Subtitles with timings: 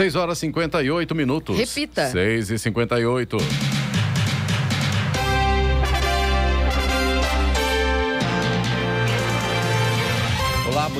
[0.00, 1.56] 6 horas e 58 minutos.
[1.58, 2.08] Repita.
[2.08, 3.36] 6 e 58.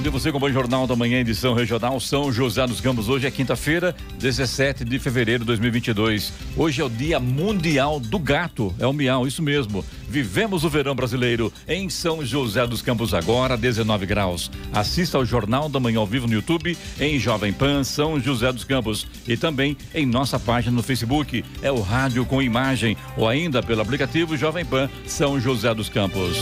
[0.01, 3.11] Bom dia você com o Bom Jornal da Manhã, edição regional São José dos Campos.
[3.11, 6.33] Hoje é quinta-feira, 17 de fevereiro de 2022.
[6.57, 8.75] Hoje é o Dia Mundial do Gato.
[8.79, 9.85] É o miau, isso mesmo.
[10.09, 14.51] Vivemos o verão brasileiro em São José dos Campos agora, 19 graus.
[14.73, 18.65] Assista ao Jornal da Manhã ao vivo no YouTube, em Jovem Pan São José dos
[18.65, 21.45] Campos e também em nossa página no Facebook.
[21.61, 26.39] É o rádio com imagem ou ainda pelo aplicativo Jovem Pan São José dos Campos.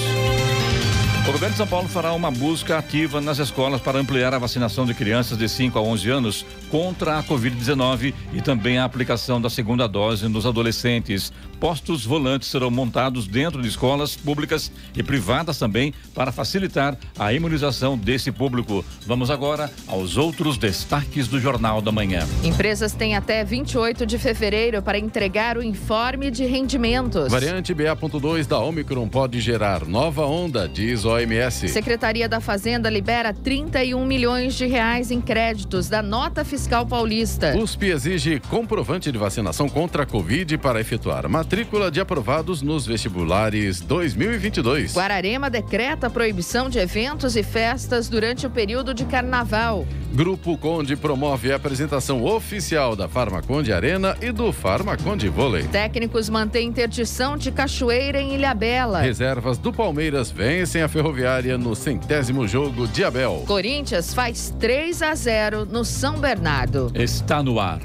[1.28, 4.87] O governo de São Paulo fará uma busca ativa nas escolas para ampliar a vacinação
[4.87, 9.51] de crianças de 5 a 11 anos contra a Covid-19 e também a aplicação da
[9.51, 11.30] segunda dose nos adolescentes.
[11.60, 17.98] Postos volantes serão montados dentro de escolas públicas e privadas também para facilitar a imunização
[17.98, 18.84] desse público.
[19.04, 22.26] Vamos agora aos outros destaques do Jornal da Manhã.
[22.45, 27.30] Empresas têm até 28 de fevereiro para entregar o informe de rendimentos.
[27.30, 31.68] Variante BA.2 da Omicron pode gerar nova onda, diz OMS.
[31.68, 37.56] Secretaria da Fazenda libera 31 milhões de reais em créditos da nota fiscal paulista.
[37.56, 41.48] USP exige comprovante de vacinação contra a Covid para efetuar matrícula
[41.91, 44.95] de aprovados nos vestibulares 2022.
[44.95, 49.87] Guararema decreta proibição de eventos e festas durante o período de carnaval.
[50.13, 55.65] Grupo Conde promove a apresentação oficial da Farmaconde Arena e do Farmaconde Vôlei.
[55.65, 59.01] Técnicos mantêm interdição de cachoeira em Ilhabela.
[59.01, 63.45] Reservas do Palmeiras vencem a Ferroviária no centésimo jogo de Abel.
[63.46, 66.93] Corinthians faz 3 a 0 no São Bernardo.
[66.94, 67.81] Está no ar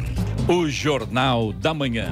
[0.48, 2.12] o Jornal da Manhã.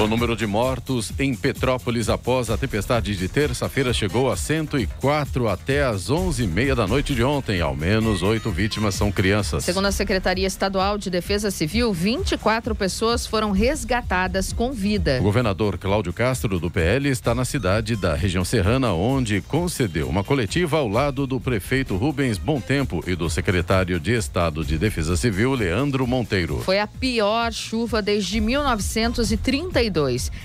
[0.00, 5.82] O número de mortos em Petrópolis após a tempestade de terça-feira chegou a 104 até
[5.82, 7.60] às 11h30 da noite de ontem.
[7.60, 9.64] Ao menos oito vítimas são crianças.
[9.64, 15.18] Segundo a Secretaria Estadual de Defesa Civil, 24 pessoas foram resgatadas com vida.
[15.18, 20.22] O governador Cláudio Castro, do PL, está na cidade da região serrana, onde concedeu uma
[20.22, 25.54] coletiva ao lado do prefeito Rubens Tempo e do secretário de Estado de Defesa Civil,
[25.54, 26.60] Leandro Monteiro.
[26.60, 29.87] Foi a pior chuva desde 1932.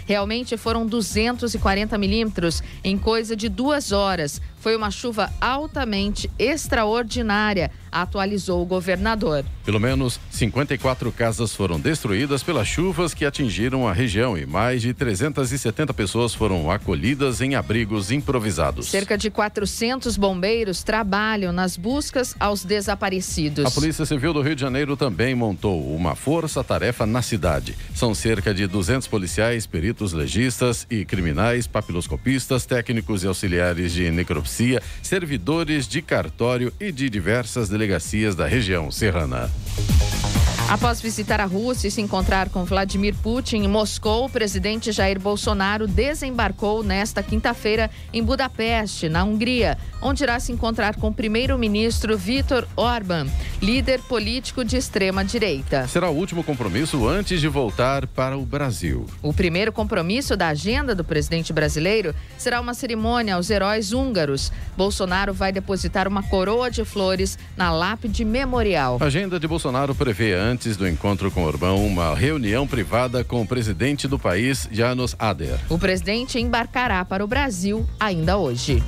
[0.06, 4.42] Realmente foram 240 milímetros em coisa de duas horas.
[4.63, 9.44] Foi uma chuva altamente extraordinária, atualizou o governador.
[9.66, 14.94] Pelo menos 54 casas foram destruídas pelas chuvas que atingiram a região e mais de
[14.94, 18.88] 370 pessoas foram acolhidas em abrigos improvisados.
[18.88, 23.66] Cerca de 400 bombeiros trabalham nas buscas aos desaparecidos.
[23.66, 27.75] A Polícia Civil do Rio de Janeiro também montou uma força-tarefa na cidade.
[27.94, 34.53] São cerca de 200 policiais, peritos legistas e criminais, papiloscopistas, técnicos e auxiliares de necropsia
[35.02, 39.50] servidores de cartório e de diversas delegacias da região serrana.
[40.69, 45.19] Após visitar a Rússia e se encontrar com Vladimir Putin em Moscou, o presidente Jair
[45.19, 52.18] Bolsonaro desembarcou nesta quinta-feira em Budapeste, na Hungria, onde irá se encontrar com o primeiro-ministro
[52.18, 53.28] Viktor Orbán,
[53.62, 55.88] líder político de extrema-direita.
[55.88, 59.06] Será o último compromisso antes de voltar para o Brasil.
[59.22, 64.52] O primeiro compromisso da agenda do presidente brasileiro será uma cerimônia aos heróis húngaros.
[64.75, 68.97] Bolsonaro vai depositar uma coroa de flores na lápide memorial.
[69.00, 73.41] A agenda de Bolsonaro prevê antes antes do encontro com Orbán, uma reunião privada com
[73.41, 75.58] o presidente do país, Janos Ader.
[75.67, 78.84] O presidente embarcará para o Brasil ainda hoje.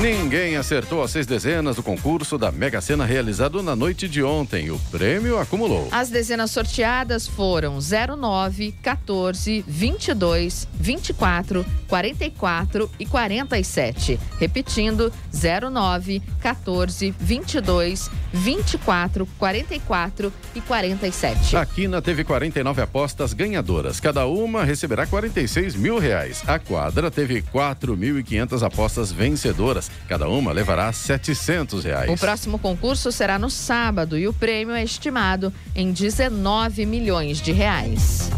[0.00, 4.70] Ninguém acertou as seis dezenas do concurso da Mega Sena realizado na noite de ontem.
[4.70, 5.88] O prêmio acumulou.
[5.90, 14.20] As dezenas sorteadas foram 09, 14, 22, 24, 44 e 47.
[14.38, 21.56] Repetindo, 09, 14, 22, 24, 44 e 47.
[21.56, 23.98] A Quina teve 49 apostas ganhadoras.
[23.98, 26.44] Cada uma receberá 46 mil reais.
[26.46, 29.87] A quadra teve 4.500 apostas vencedoras.
[30.08, 32.10] Cada uma levará 700 reais.
[32.10, 37.52] O próximo concurso será no sábado e o prêmio é estimado em 19 milhões de
[37.52, 38.30] reais.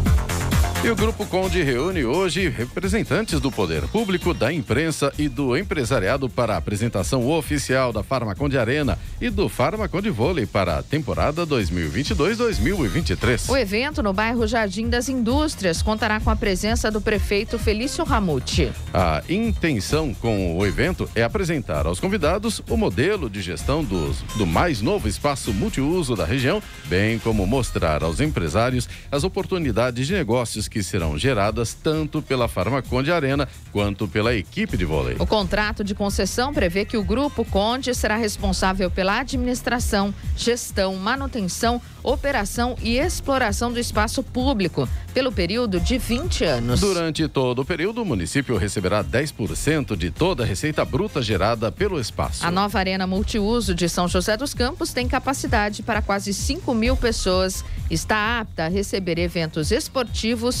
[0.83, 6.27] E o Grupo Conde reúne hoje representantes do poder público, da imprensa e do empresariado
[6.27, 13.47] para a apresentação oficial da Farmaconde Arena e do Farmaconde Vôlei para a temporada 2022-2023.
[13.47, 18.71] O evento no bairro Jardim das Indústrias contará com a presença do prefeito Felício Ramute.
[18.91, 24.47] A intenção com o evento é apresentar aos convidados o modelo de gestão dos, do
[24.47, 30.70] mais novo espaço multiuso da região, bem como mostrar aos empresários as oportunidades de negócios
[30.71, 35.17] que serão geradas tanto pela Farmaconde Arena quanto pela equipe de vôlei.
[35.19, 41.81] O contrato de concessão prevê que o Grupo Conde será responsável pela administração, gestão, manutenção,
[42.01, 46.79] operação e exploração do espaço público pelo período de 20 anos.
[46.79, 51.99] Durante todo o período, o município receberá 10% de toda a receita bruta gerada pelo
[51.99, 52.45] espaço.
[52.45, 56.95] A nova Arena Multiuso de São José dos Campos tem capacidade para quase 5 mil
[56.95, 57.63] pessoas.
[57.89, 60.60] Está apta a receber eventos esportivos,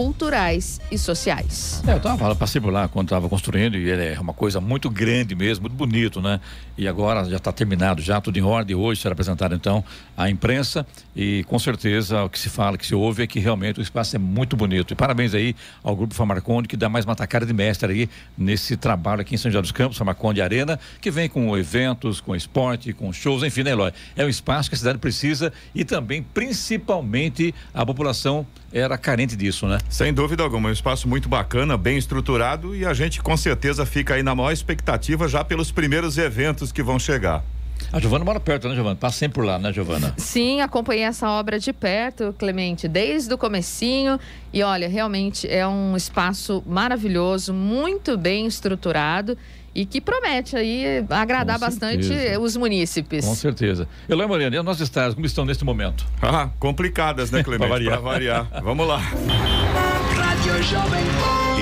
[0.00, 1.82] culturais e sociais.
[1.86, 4.88] É, eu tava, passei por lá quando estava construindo e ele é uma coisa muito
[4.88, 6.40] grande mesmo, muito bonito, né?
[6.78, 8.74] E agora já está terminado, já tudo em ordem.
[8.74, 9.84] Hoje será apresentado então
[10.16, 13.78] à imprensa e com certeza o que se fala, que se ouve é que realmente
[13.78, 14.94] o espaço é muito bonito.
[14.94, 18.78] E parabéns aí ao Grupo Famarconde que dá mais uma tacada de mestre aí nesse
[18.78, 22.94] trabalho aqui em São José dos Campos, Famarconde Arena, que vem com eventos, com esporte,
[22.94, 23.92] com shows, enfim, né, Eloy?
[24.16, 29.66] É um espaço que a cidade precisa e também, principalmente, a população era carente disso,
[29.66, 29.78] né?
[29.90, 34.14] Sem dúvida alguma, um espaço muito bacana, bem estruturado e a gente com certeza fica
[34.14, 37.42] aí na maior expectativa já pelos primeiros eventos que vão chegar.
[37.92, 38.94] A Giovana mora perto, né, Giovana?
[38.94, 40.14] Passa sempre por lá, né, Giovana?
[40.16, 44.20] Sim, acompanhei essa obra de perto, Clemente, desde o comecinho.
[44.52, 49.36] E olha, realmente é um espaço maravilhoso, muito bem estruturado
[49.74, 53.24] e que promete aí agradar bastante os munícipes.
[53.24, 53.86] Com certeza.
[54.08, 56.06] Eloy Moreno, e as nossas estradas, como estão neste momento?
[56.20, 57.68] Ah, complicadas, né, Clemente?
[57.68, 58.00] Para variar.
[58.00, 58.62] variar.
[58.62, 59.00] Vamos lá.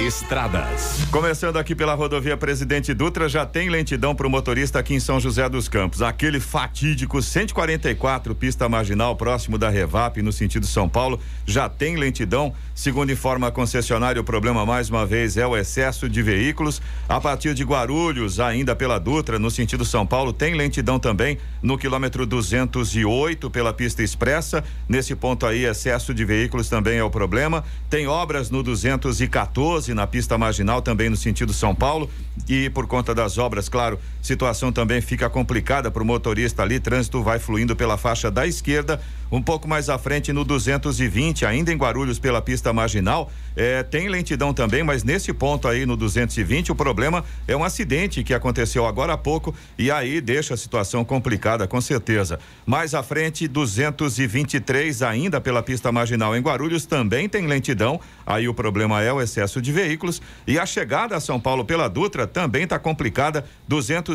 [0.06, 1.00] Estradas.
[1.10, 5.18] Começando aqui pela rodovia Presidente Dutra, já tem lentidão para o motorista aqui em São
[5.18, 6.00] José dos Campos.
[6.00, 12.54] Aquele fatídico 144, pista marginal, próximo da Revap, no sentido São Paulo, já tem lentidão.
[12.74, 16.80] Segundo informa a concessionária, o problema mais uma vez é o excesso de veículos.
[17.08, 21.76] A partir de Guarulhos, ainda pela Dutra, no sentido São Paulo, tem lentidão também no
[21.76, 24.62] quilômetro 208 pela pista expressa.
[24.88, 27.64] Nesse ponto aí, excesso de veículos também é o problema.
[27.90, 32.10] Tem obras no 214 na pista marginal, também no sentido São Paulo.
[32.48, 36.78] E por conta das obras, claro, situação também fica complicada para o motorista ali.
[36.78, 39.00] Trânsito vai fluindo pela faixa da esquerda.
[39.30, 44.08] Um pouco mais à frente, no 220, ainda em Guarulhos, pela pista marginal, é, tem
[44.08, 48.86] lentidão também, mas nesse ponto aí, no 220, o problema é um acidente que aconteceu
[48.86, 52.38] agora há pouco e aí deixa a situação complicada, com certeza.
[52.64, 58.00] Mais à frente, 223, ainda pela pista marginal em Guarulhos, também tem lentidão.
[58.24, 60.22] Aí o problema é o excesso de veículos.
[60.46, 63.44] E a chegada a São Paulo pela Dutra também está complicada.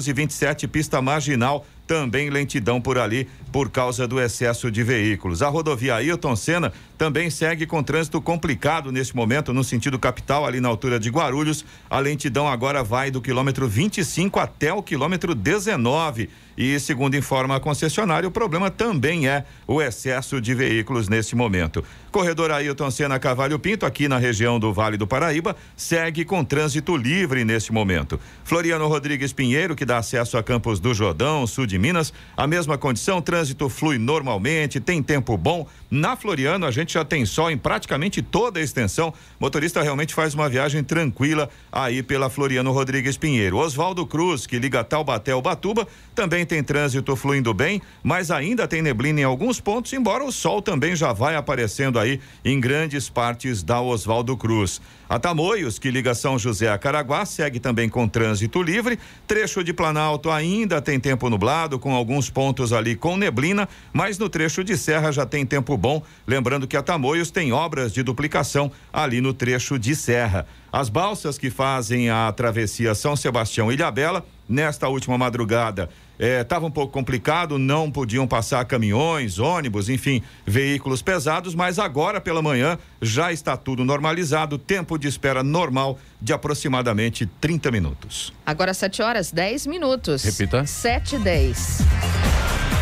[0.03, 5.41] 227, pista marginal também lentidão por ali por causa do excesso de veículos.
[5.41, 10.59] A rodovia Ailton Senna também segue com trânsito complicado neste momento no sentido capital ali
[10.59, 11.65] na altura de Guarulhos.
[11.89, 17.59] A lentidão agora vai do quilômetro 25 até o quilômetro 19 e, segundo informa a
[17.59, 21.83] concessionária, o problema também é o excesso de veículos nesse momento.
[22.11, 26.95] Corredor Ailton Senna Cavalho Pinto, aqui na região do Vale do Paraíba, segue com trânsito
[26.95, 28.19] livre nesse momento.
[28.43, 32.77] Floriano Rodrigues Pinheiro, que dá acesso a Campos do Jordão, sul de Minas, a mesma
[32.77, 35.67] condição, trânsito flui normalmente, tem tempo bom.
[35.89, 39.13] Na Floriano, a gente já tem sol em praticamente toda a extensão.
[39.39, 43.57] Motorista realmente faz uma viagem tranquila aí pela Floriano Rodrigues Pinheiro.
[43.57, 48.81] Oswaldo Cruz, que liga Taubaté ao Batuba, também tem trânsito fluindo bem, mas ainda tem
[48.81, 53.61] neblina em alguns pontos, embora o sol também já vai aparecendo aí em grandes partes
[53.61, 54.81] da Oswaldo Cruz.
[55.09, 58.97] A Tamoios, que liga São José a Caraguá, segue também com trânsito livre.
[59.27, 64.29] Trecho de Planalto ainda tem tempo nublado, com alguns pontos ali com neblina, mas no
[64.29, 66.01] trecho de Serra já tem tempo bom.
[66.25, 70.47] Lembrando que a Tamoios tem obras de duplicação ali no trecho de Serra.
[70.71, 76.71] As balsas que fazem a travessia São Sebastião Ilhabela, nesta última madrugada, estava é, um
[76.71, 83.31] pouco complicado, não podiam passar caminhões, ônibus, enfim, veículos pesados, mas agora pela manhã já
[83.31, 88.33] está tudo normalizado, tempo de espera normal de aproximadamente 30 minutos.
[88.45, 90.23] Agora 7 horas 10 minutos.
[90.23, 90.65] Repita.
[90.65, 91.77] 7 e 10.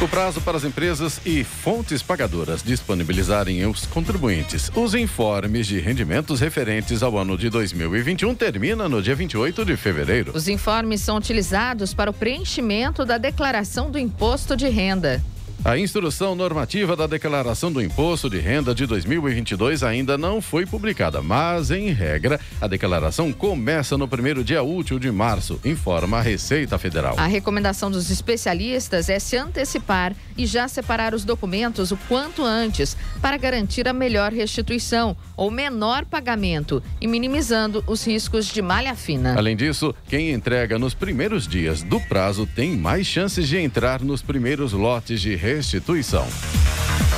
[0.01, 6.39] O prazo para as empresas e fontes pagadoras disponibilizarem aos contribuintes os informes de rendimentos
[6.39, 10.31] referentes ao ano de 2021 termina no dia 28 de fevereiro.
[10.34, 15.22] Os informes são utilizados para o preenchimento da declaração do imposto de renda.
[15.63, 21.22] A instrução normativa da declaração do imposto de renda de 2022 ainda não foi publicada,
[21.22, 26.80] mas, em regra, a declaração começa no primeiro dia útil de março, informa a Receita
[26.80, 27.13] Federal.
[27.15, 32.98] A recomendação dos especialistas é se antecipar e já separar os documentos o quanto antes
[33.22, 39.36] para garantir a melhor restituição ou menor pagamento e minimizando os riscos de malha fina.
[39.38, 44.24] Além disso, quem entrega nos primeiros dias do prazo tem mais chances de entrar nos
[44.24, 45.50] primeiros lotes de restituição.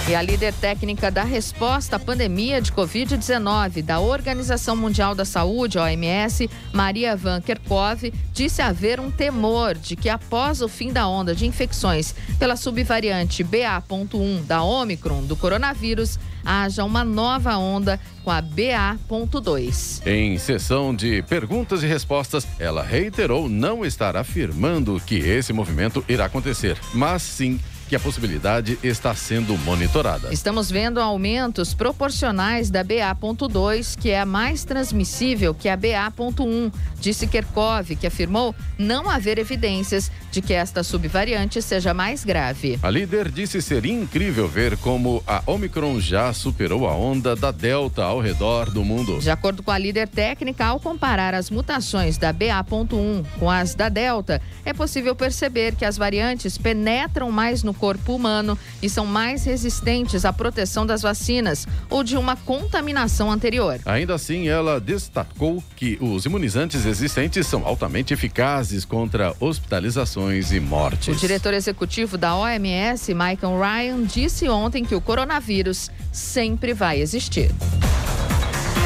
[0.10, 5.80] E a líder técnica da resposta à pandemia de Covid-19 da Organização Mundial da Saúde,
[5.80, 11.34] OMS, Maria Van Kerkhove, disse haver um temor de que após o fim da onda
[11.34, 18.42] de infecções pela subvariante BA.1 da Omicron do coronavírus, haja uma nova onda com a
[18.42, 20.06] BA.2.
[20.06, 26.26] Em sessão de perguntas e respostas, ela reiterou não estar afirmando que esse movimento irá
[26.26, 27.58] acontecer, mas sim
[27.94, 30.34] que a possibilidade está sendo monitorada.
[30.34, 37.28] Estamos vendo aumentos proporcionais da BA.2, que é a mais transmissível que a BA.1, disse
[37.28, 42.80] Kerkov, que afirmou não haver evidências de que esta subvariante seja mais grave.
[42.82, 48.04] A líder disse ser incrível ver como a Omicron já superou a onda da Delta
[48.04, 49.20] ao redor do mundo.
[49.20, 53.88] De acordo com a líder técnica, ao comparar as mutações da BA.1 com as da
[53.88, 59.44] Delta, é possível perceber que as variantes penetram mais no corpo humano e são mais
[59.44, 63.78] resistentes à proteção das vacinas ou de uma contaminação anterior.
[63.86, 71.14] Ainda assim, ela destacou que os imunizantes existentes são altamente eficazes contra hospitalizações e mortes.
[71.14, 77.52] O diretor executivo da OMS, Michael Ryan, disse ontem que o coronavírus sempre vai existir.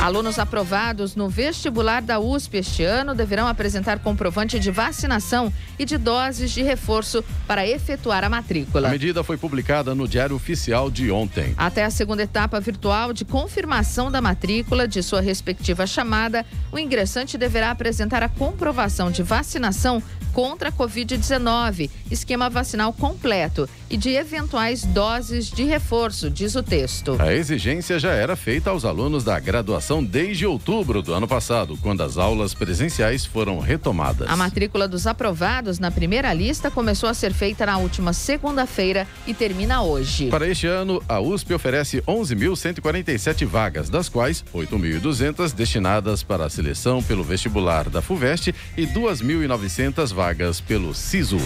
[0.01, 5.97] Alunos aprovados no vestibular da USP este ano deverão apresentar comprovante de vacinação e de
[5.97, 8.87] doses de reforço para efetuar a matrícula.
[8.87, 11.53] A medida foi publicada no Diário Oficial de ontem.
[11.57, 17.37] Até a segunda etapa virtual de confirmação da matrícula de sua respectiva chamada, o ingressante
[17.37, 20.01] deverá apresentar a comprovação de vacinação
[20.31, 27.15] contra a Covid-19, esquema vacinal completo e de eventuais doses de reforço, diz o texto.
[27.19, 32.01] A exigência já era feita aos alunos da graduação desde outubro do ano passado, quando
[32.01, 34.29] as aulas presenciais foram retomadas.
[34.29, 39.33] A matrícula dos aprovados na primeira lista começou a ser feita na última segunda-feira e
[39.33, 40.29] termina hoje.
[40.29, 47.01] Para este ano, a USP oferece 11.147 vagas, das quais 8.200 destinadas para a seleção
[47.01, 51.39] pelo vestibular da FUVEST e 2.900 vagas pelo SISU.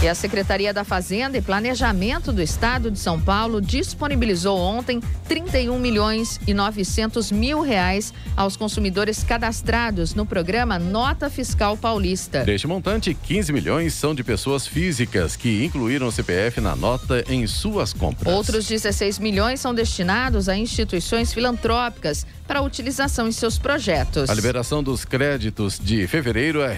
[0.00, 5.76] E a Secretaria da Fazenda e Planejamento do Estado de São Paulo disponibilizou ontem 31
[5.76, 12.44] milhões e 900 mil reais aos consumidores cadastrados no programa Nota Fiscal Paulista.
[12.44, 17.44] Deste montante, 15 milhões são de pessoas físicas que incluíram o CPF na nota em
[17.48, 18.32] suas compras.
[18.32, 24.30] Outros 16 milhões são destinados a instituições filantrópicas para utilização em seus projetos.
[24.30, 26.74] A liberação dos créditos de fevereiro é,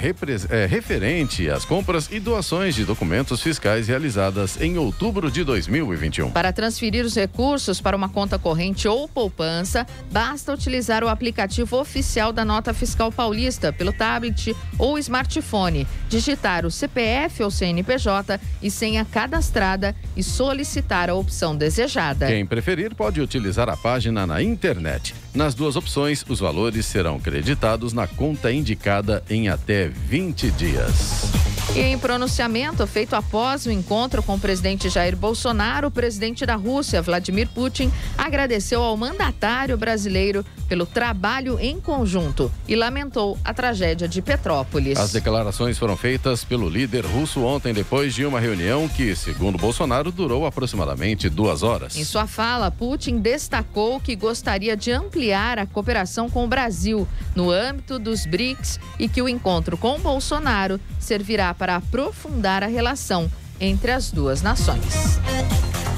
[0.51, 6.33] é referente às compras e doações de documentos fiscais realizadas em outubro de 2021.
[6.33, 12.33] Para transferir os recursos para uma conta corrente ou poupança, basta utilizar o aplicativo oficial
[12.33, 19.05] da Nota Fiscal Paulista pelo tablet ou smartphone, digitar o CPF ou CNPJ e senha
[19.05, 22.27] cadastrada e solicitar a opção desejada.
[22.27, 25.15] Quem preferir pode utilizar a página na internet.
[25.33, 31.31] Nas duas opções, os valores serão creditados na conta indicada em até 20 dias.
[31.75, 36.57] E em pronunciamento feito após o encontro com o presidente Jair Bolsonaro, o presidente da
[36.57, 44.09] Rússia, Vladimir Putin, agradeceu ao mandatário brasileiro pelo trabalho em conjunto e lamentou a tragédia
[44.09, 44.99] de Petrópolis.
[44.99, 50.11] As declarações foram feitas pelo líder russo ontem, depois de uma reunião que, segundo Bolsonaro,
[50.11, 51.97] durou aproximadamente duas horas.
[51.97, 55.20] Em sua fala, Putin destacou que gostaria de ampliar
[55.59, 60.81] a cooperação com o Brasil no âmbito dos BRICS e que o encontro com Bolsonaro
[60.99, 65.21] servirá para aprofundar a relação entre as duas nações.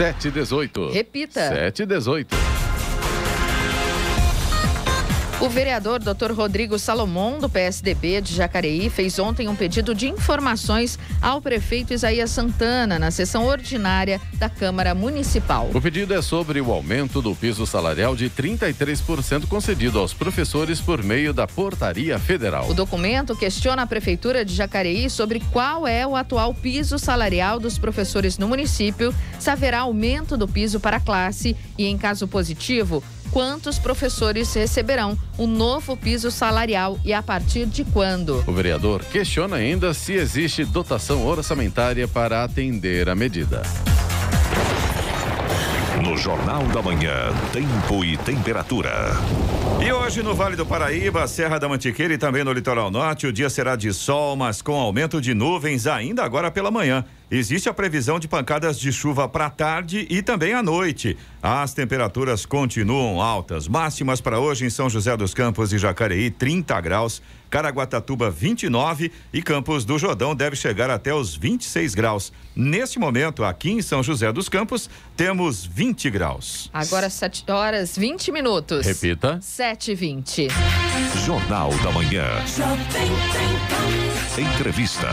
[0.00, 0.88] Sete dezoito.
[0.88, 1.50] Repita.
[1.50, 2.34] Sete dezoito.
[5.40, 6.32] O vereador Dr.
[6.32, 12.30] Rodrigo Salomão, do PSDB de Jacareí, fez ontem um pedido de informações ao prefeito Isaías
[12.30, 15.70] Santana na sessão ordinária da Câmara Municipal.
[15.72, 21.02] O pedido é sobre o aumento do piso salarial de 33% concedido aos professores por
[21.02, 22.68] meio da Portaria Federal.
[22.68, 27.78] O documento questiona a Prefeitura de Jacareí sobre qual é o atual piso salarial dos
[27.78, 33.02] professores no município, se haverá aumento do piso para a classe e, em caso positivo,
[33.30, 38.44] quantos professores receberão o novo piso salarial e a partir de quando.
[38.46, 43.62] O vereador questiona ainda se existe dotação orçamentária para atender a medida.
[46.04, 48.90] No Jornal da Manhã, tempo e temperatura.
[49.84, 53.32] E hoje no Vale do Paraíba, Serra da Mantiqueira e também no Litoral Norte, o
[53.32, 57.04] dia será de sol, mas com aumento de nuvens ainda agora pela manhã.
[57.30, 61.16] Existe a previsão de pancadas de chuva para tarde e também à noite.
[61.40, 63.68] As temperaturas continuam altas.
[63.68, 67.22] Máximas para hoje em São José dos Campos e Jacareí, 30 graus.
[67.48, 72.32] Caraguatatuba, 29 e Campos do Jordão deve chegar até os 26 graus.
[72.54, 76.68] Neste momento, aqui em São José dos Campos, temos 20 graus.
[76.72, 78.84] Agora 7 horas 20 minutos.
[78.84, 79.38] Repita.
[79.40, 80.48] 7 e 20.
[81.24, 82.26] Jornal da Manhã.
[84.36, 85.08] Entrevista.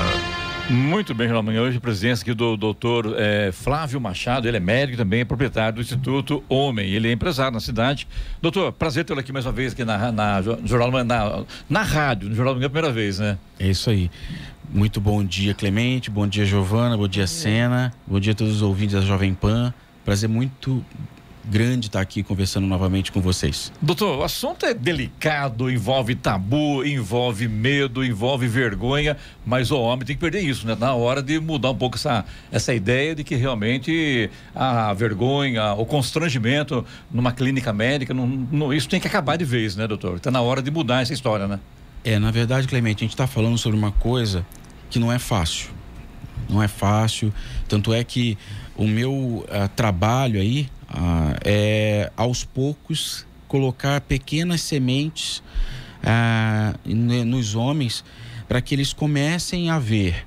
[0.70, 1.62] Muito bem, Jornal Manhã.
[1.62, 4.50] Hoje, presença aqui do doutor eh, Flávio Machado.
[4.50, 6.90] Ele é médico também, é proprietário do Instituto Homem.
[6.90, 8.06] Ele é empresário na cidade.
[8.42, 11.82] Doutor, prazer tê-lo aqui mais uma vez aqui na, na, no Jornal Manhã, na, na
[11.84, 13.38] rádio, no Jornal Manhã, primeira vez, né?
[13.58, 14.12] É isso aí.
[14.70, 16.12] Muito bom dia, Clemente.
[16.12, 16.98] Bom dia, Giovana.
[16.98, 17.94] Bom dia, Sena.
[18.06, 19.74] Bom dia a todos os ouvintes da Jovem Pan.
[20.04, 20.84] Prazer muito
[21.50, 23.72] grande estar aqui conversando novamente com vocês.
[23.82, 30.16] Doutor, o assunto é delicado, envolve tabu, envolve medo, envolve vergonha, mas o homem tem
[30.16, 30.76] que perder isso, né?
[30.78, 35.86] Na hora de mudar um pouco essa, essa ideia de que realmente a vergonha, o
[35.86, 40.18] constrangimento numa clínica médica, não, não, isso tem que acabar de vez, né, doutor?
[40.18, 41.60] Está na hora de mudar essa história, né?
[42.04, 44.46] É, na verdade, Clemente, a gente está falando sobre uma coisa
[44.90, 45.70] que não é fácil.
[46.50, 47.34] Não é fácil.
[47.68, 48.38] Tanto é que
[48.76, 55.42] o meu uh, trabalho aí uh, é, aos poucos, colocar pequenas sementes
[56.04, 58.04] uh, nos homens
[58.48, 60.26] para que eles comecem a ver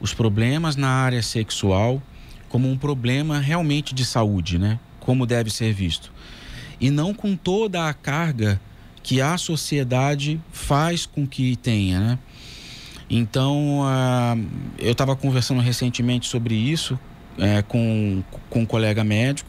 [0.00, 2.02] os problemas na área sexual
[2.48, 4.78] como um problema realmente de saúde, né?
[5.00, 6.12] Como deve ser visto.
[6.80, 8.60] E não com toda a carga
[9.02, 12.18] que a sociedade faz com que tenha, né?
[13.08, 14.46] Então, uh,
[14.78, 16.98] eu estava conversando recentemente sobre isso
[17.38, 19.48] é, com, com um colega médico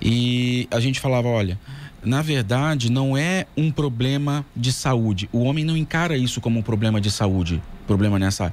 [0.00, 1.58] e a gente falava: olha,
[2.02, 5.28] na verdade, não é um problema de saúde.
[5.32, 8.52] O homem não encara isso como um problema de saúde, problema nessa.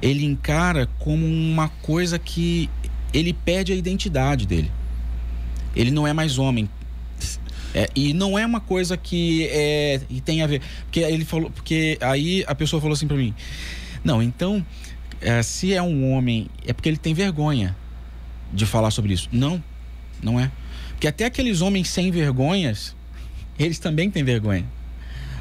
[0.00, 2.68] Ele encara como uma coisa que
[3.12, 4.70] ele perde a identidade dele.
[5.74, 6.68] Ele não é mais homem.
[7.74, 10.60] É, e não é uma coisa que é, e tem a ver.
[10.84, 11.50] Porque ele falou.
[11.50, 13.34] Porque aí a pessoa falou assim para mim:
[14.04, 14.64] Não, então,
[15.20, 17.74] é, se é um homem, é porque ele tem vergonha
[18.52, 19.30] de falar sobre isso.
[19.32, 19.62] Não,
[20.22, 20.50] não é.
[21.02, 22.94] Porque até aqueles homens sem vergonhas,
[23.58, 24.64] eles também têm vergonha.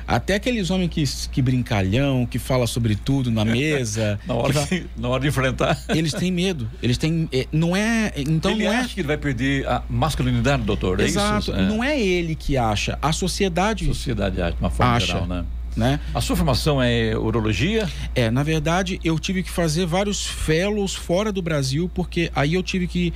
[0.07, 4.19] Até aqueles homens que, que brincalhão, que fala sobre tudo na mesa.
[4.25, 5.79] na, hora de, na hora de enfrentar.
[5.89, 6.67] Eles têm medo.
[6.81, 7.29] Eles têm.
[7.31, 8.11] É, não é.
[8.17, 8.93] Então ele não acha é...
[8.95, 10.99] que ele vai perder a masculinidade, doutor?
[10.99, 11.51] É Exato.
[11.51, 11.53] Isso?
[11.53, 11.67] É.
[11.67, 12.97] Não é ele que acha.
[12.99, 13.83] A sociedade.
[13.83, 15.05] A sociedade acha, de uma forma acha.
[15.05, 15.45] geral, né?
[15.75, 16.01] Né?
[16.13, 17.89] A sua formação é urologia?
[18.13, 22.63] É, na verdade, eu tive que fazer vários fellows fora do Brasil, porque aí eu
[22.63, 23.13] tive que.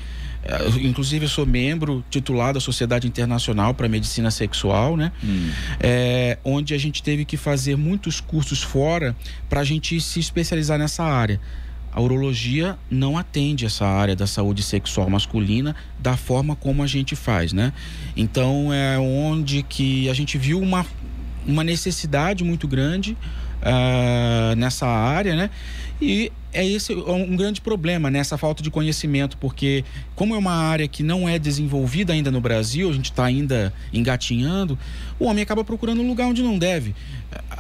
[0.80, 5.12] Inclusive, eu sou membro titular da Sociedade Internacional para Medicina Sexual, né?
[5.24, 5.50] Hum.
[5.80, 9.16] É, onde a gente teve que fazer muitos cursos fora
[9.50, 11.42] para a gente se especializar nessa área.
[11.96, 17.16] A urologia não atende essa área da saúde sexual masculina da forma como a gente
[17.16, 17.72] faz, né?
[18.18, 20.86] Então, é onde que a gente viu uma,
[21.46, 23.18] uma necessidade muito grande
[23.62, 25.50] uh, nessa área, né?
[26.02, 29.84] E é esse um grande problema nessa falta de conhecimento, porque
[30.16, 33.74] como é uma área que não é desenvolvida ainda no Brasil, a gente está ainda
[33.94, 34.78] engatinhando,
[35.20, 36.96] o homem acaba procurando um lugar onde não deve.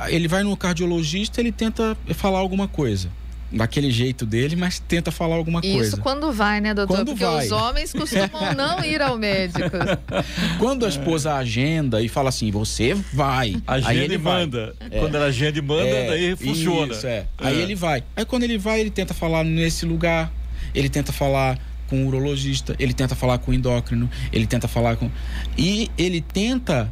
[0.07, 3.09] Ele vai no cardiologista, ele tenta falar alguma coisa
[3.55, 5.89] daquele jeito dele, mas tenta falar alguma Isso coisa.
[5.89, 6.97] Isso quando vai, né, doutor?
[6.97, 7.45] Quando Porque vai.
[7.45, 9.69] os homens costumam não ir ao médico.
[10.59, 13.55] Quando a esposa agenda e fala assim, você vai.
[13.65, 14.75] Agenda aí ele e manda.
[14.79, 14.99] É.
[14.99, 16.93] Quando ela agenda e manda, é, daí funciona.
[16.93, 17.25] Isso, é.
[17.37, 18.03] Aí ele vai.
[18.15, 20.31] Aí quando ele vai, ele tenta falar nesse lugar,
[20.73, 24.97] ele tenta falar com o urologista, ele tenta falar com o endócrino, ele tenta falar
[24.97, 25.09] com.
[25.57, 26.91] E ele tenta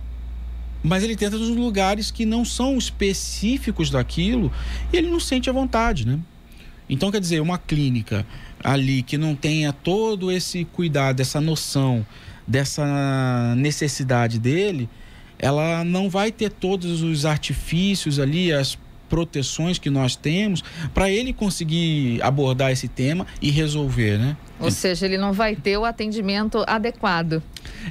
[0.86, 4.52] mas ele tenta nos lugares que não são específicos daquilo
[4.92, 6.20] e ele não sente a vontade, né?
[6.94, 8.26] Então, quer dizer, uma clínica
[8.64, 12.06] ali que não tenha todo esse cuidado, essa noção,
[12.48, 14.88] dessa necessidade dele,
[15.40, 18.78] ela não vai ter todos os artifícios ali, as
[19.10, 24.38] proteções que nós temos para ele conseguir abordar esse tema e resolver, né?
[24.60, 27.44] Ou seja, ele não vai ter o atendimento adequado.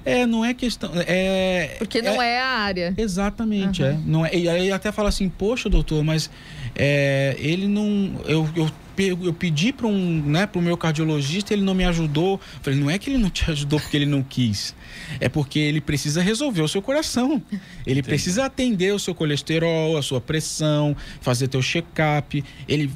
[0.04, 0.90] É, não é questão.
[0.94, 2.94] É, Porque não é, é a área.
[2.96, 3.88] Exatamente, uhum.
[3.88, 3.98] é.
[4.06, 4.34] Não é.
[4.34, 6.30] E aí até fala assim, poxa, doutor, mas
[6.74, 8.20] é, ele não.
[8.26, 12.34] Eu, eu eu pedi para um, né, para o meu cardiologista, ele não me ajudou.
[12.34, 14.74] Eu falei, não é que ele não te ajudou porque ele não quis,
[15.20, 17.42] é porque ele precisa resolver o seu coração.
[17.50, 18.02] Ele Entendi.
[18.02, 22.44] precisa atender o seu colesterol, a sua pressão, fazer teu check-up.
[22.68, 22.90] Ele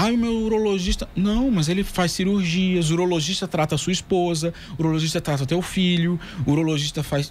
[0.00, 1.06] ah, o meu urologista.
[1.14, 5.60] Não, mas ele faz cirurgias, o urologista trata a sua esposa, o urologista trata teu
[5.60, 7.30] filho, o urologista faz.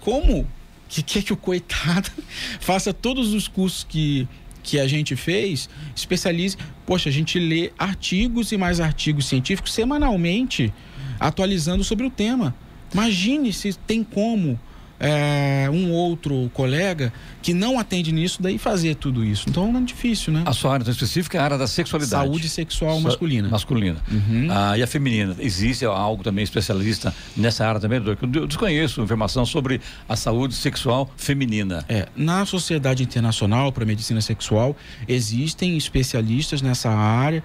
[0.00, 0.44] Como?
[0.88, 2.10] Que quer que o coitado
[2.58, 4.26] faça todos os cursos que
[4.68, 6.54] que a gente fez, especialize.
[6.84, 10.70] Poxa, a gente lê artigos e mais artigos científicos semanalmente
[11.18, 12.54] atualizando sobre o tema.
[12.92, 14.60] Imagine se tem como
[15.00, 19.48] é, um outro colega que não atende nisso, daí fazer tudo isso.
[19.48, 20.42] Então é difícil, né?
[20.44, 22.26] A sua área específica é a área da sexualidade.
[22.26, 23.48] Saúde sexual masculina.
[23.48, 23.98] Masculina.
[24.10, 24.48] Uhum.
[24.50, 25.36] Ah, e a feminina?
[25.38, 28.28] Existe algo também especialista nessa área também, doutor?
[28.34, 31.84] Eu desconheço informação sobre a saúde sexual feminina.
[31.88, 37.42] É, na Sociedade Internacional para Medicina Sexual existem especialistas nessa área,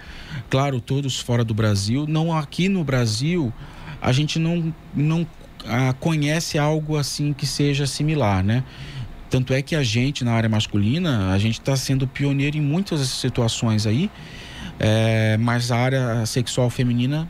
[0.50, 2.06] claro, todos fora do Brasil.
[2.08, 3.54] Não aqui no Brasil,
[4.02, 5.26] a gente não, não
[5.68, 8.64] ah, conhece algo assim que seja similar, né?
[9.30, 13.02] Tanto é que a gente, na área masculina, a gente está sendo pioneiro em muitas
[13.08, 14.12] situações aí,
[14.80, 17.28] é, mas a área sexual feminina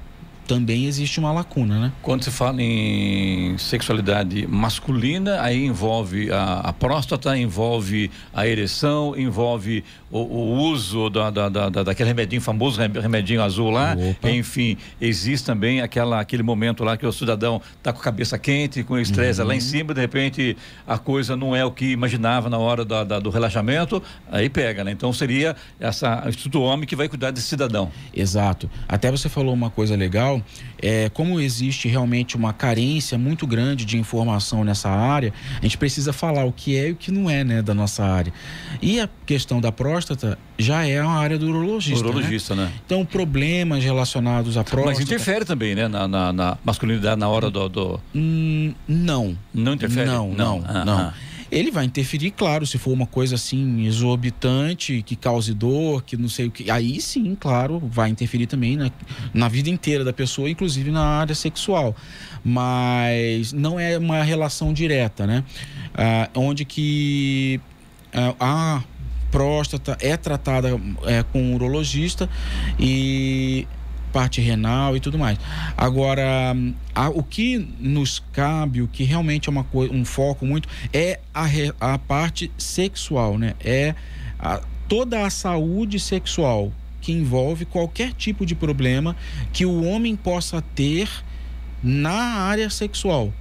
[0.47, 1.91] também existe uma lacuna, né?
[2.01, 9.83] Quando se fala em sexualidade masculina, aí envolve a, a próstata, envolve a ereção, envolve
[10.11, 13.95] o, o uso da, da, da, daquele remedinho famoso, remedinho azul lá.
[13.97, 14.29] Opa.
[14.29, 18.83] Enfim, existe também aquela, aquele momento lá que o cidadão está com a cabeça quente,
[18.83, 19.47] com estresse uhum.
[19.47, 23.03] lá em cima, de repente a coisa não é o que imaginava na hora da,
[23.03, 24.91] da, do relaxamento, aí pega, né?
[24.91, 27.91] Então seria essa, o Instituto Homem que vai cuidar desse cidadão.
[28.13, 28.69] Exato.
[28.87, 30.42] Até você falou uma coisa legal
[30.81, 36.11] é, como existe realmente uma carência muito grande de informação nessa área, a gente precisa
[36.11, 38.33] falar o que é e o que não é né, da nossa área.
[38.81, 42.05] E a questão da próstata já é a área do urologista.
[42.05, 42.65] Urologista, né?
[42.65, 42.71] né?
[42.85, 44.97] Então, problemas relacionados à próstata.
[44.97, 45.87] Mas interfere também, né?
[45.87, 47.69] Na, na, na masculinidade na hora do.
[47.69, 47.99] do...
[48.13, 49.37] Hum, não.
[49.53, 50.05] Não interfere?
[50.05, 50.65] Não, não, não.
[50.67, 50.97] Ah, não.
[50.99, 51.13] Ah.
[51.53, 56.27] Ele vai interferir, claro, se for uma coisa assim exorbitante, que cause dor, que não
[56.27, 56.69] sei o que.
[56.71, 58.91] Aí sim, claro, vai interferir também na,
[59.33, 61.95] na vida inteira da pessoa, inclusive na área sexual.
[62.43, 65.43] Mas não é uma relação direta, né?
[65.93, 67.61] Ah, onde que
[68.11, 68.83] ah, a
[69.29, 70.69] próstata é tratada
[71.05, 72.29] é, com um urologista
[72.79, 73.67] e
[74.13, 75.37] parte renal e tudo mais.
[75.75, 76.55] Agora,
[76.93, 81.47] a, o que nos cabe, o que realmente é uma um foco muito, é a,
[81.81, 83.55] a parte sexual, né?
[83.59, 83.95] É
[84.39, 86.71] a, toda a saúde sexual
[87.01, 89.15] que envolve qualquer tipo de problema
[89.51, 91.09] que o homem possa ter
[91.81, 93.33] na área sexual.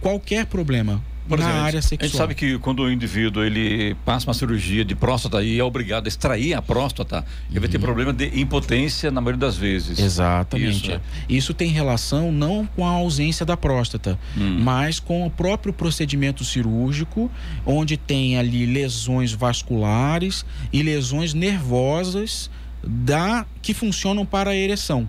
[0.00, 1.02] Qualquer problema.
[1.28, 2.00] Por na exemplo, área sexual.
[2.00, 5.64] A gente sabe que quando o indivíduo ele passa uma cirurgia de próstata e é
[5.64, 7.82] obrigado a extrair a próstata, ele vai ter uhum.
[7.82, 9.98] problema de impotência na maioria das vezes.
[9.98, 10.86] Exatamente.
[10.86, 11.00] Isso, é.
[11.28, 14.58] Isso tem relação não com a ausência da próstata, hum.
[14.60, 17.30] mas com o próprio procedimento cirúrgico,
[17.66, 22.50] onde tem ali lesões vasculares e lesões nervosas
[22.82, 25.08] da que funcionam para a ereção.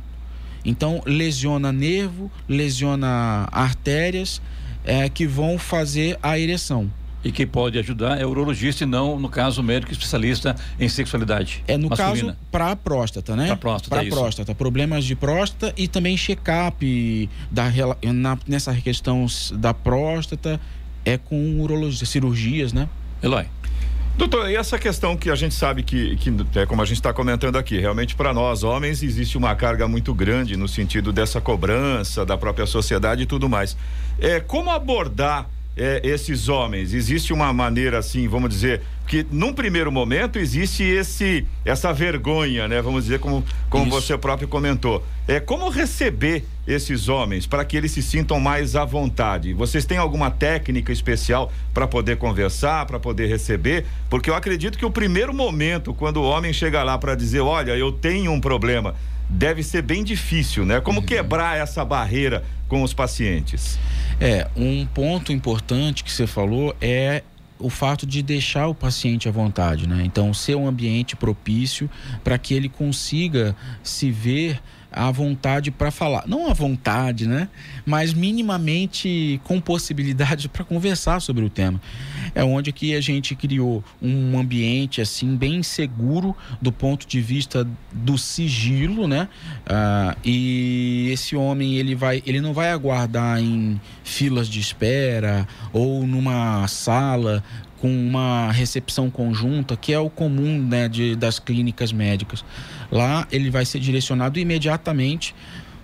[0.65, 4.41] Então, lesiona nervo, lesiona artérias
[4.83, 6.89] é, que vão fazer a ereção.
[7.23, 10.87] E quem pode ajudar é o urologista e não, no caso, o médico especialista em
[10.87, 11.63] sexualidade.
[11.67, 12.33] É no masculina.
[12.33, 13.47] caso para a próstata, né?
[13.47, 17.65] Para próstata, Para é próstata, problemas de próstata e também check-up da
[18.13, 20.61] na, nessa questão da próstata
[21.03, 22.87] é com urologia, cirurgias, né?
[23.21, 23.45] Eloy.
[24.19, 27.13] Doutor, e essa questão que a gente sabe que, que é como a gente está
[27.13, 32.25] comentando aqui, realmente para nós homens existe uma carga muito grande no sentido dessa cobrança
[32.25, 33.77] da própria sociedade e tudo mais.
[34.19, 36.93] É, como abordar é, esses homens?
[36.93, 42.81] Existe uma maneira assim, vamos dizer, que num primeiro momento existe esse essa vergonha, né?
[42.81, 45.01] Vamos dizer como como você próprio comentou.
[45.29, 49.53] É como receber esses homens para que eles se sintam mais à vontade.
[49.53, 53.85] Vocês têm alguma técnica especial para poder conversar, para poder receber?
[54.07, 57.71] Porque eu acredito que o primeiro momento quando o homem chega lá para dizer, olha,
[57.71, 58.93] eu tenho um problema,
[59.27, 60.79] deve ser bem difícil, né?
[60.79, 61.05] Como uhum.
[61.05, 63.79] quebrar essa barreira com os pacientes?
[64.19, 67.23] É, um ponto importante que você falou é
[67.57, 70.03] o fato de deixar o paciente à vontade, né?
[70.05, 71.89] Então, ser um ambiente propício
[72.23, 76.23] para que ele consiga se ver a vontade para falar.
[76.27, 77.47] Não a vontade, né?
[77.85, 81.79] Mas minimamente com possibilidade para conversar sobre o tema.
[82.33, 87.67] É onde que a gente criou um ambiente assim bem seguro do ponto de vista
[87.91, 89.27] do sigilo, né?
[89.65, 96.05] Ah, e esse homem ele vai, ele não vai aguardar em filas de espera ou
[96.05, 97.43] numa sala
[97.79, 102.43] com uma recepção conjunta, que é o comum né, de, das clínicas médicas.
[102.91, 105.33] Lá ele vai ser direcionado imediatamente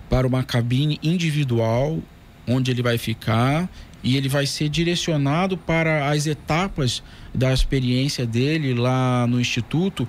[0.08, 1.98] para uma cabine individual,
[2.46, 3.68] onde ele vai ficar
[4.02, 7.02] e ele vai ser direcionado para as etapas
[7.34, 10.08] da experiência dele lá no instituto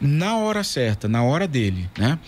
[0.00, 2.18] na hora certa, na hora dele, né?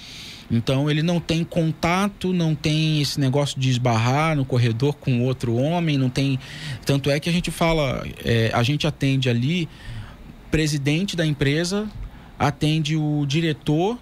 [0.51, 5.55] Então ele não tem contato, não tem esse negócio de esbarrar no corredor com outro
[5.55, 6.39] homem, não tem.
[6.85, 9.69] Tanto é que a gente fala, é, a gente atende ali
[10.51, 11.89] presidente da empresa,
[12.39, 13.97] atende o diretor,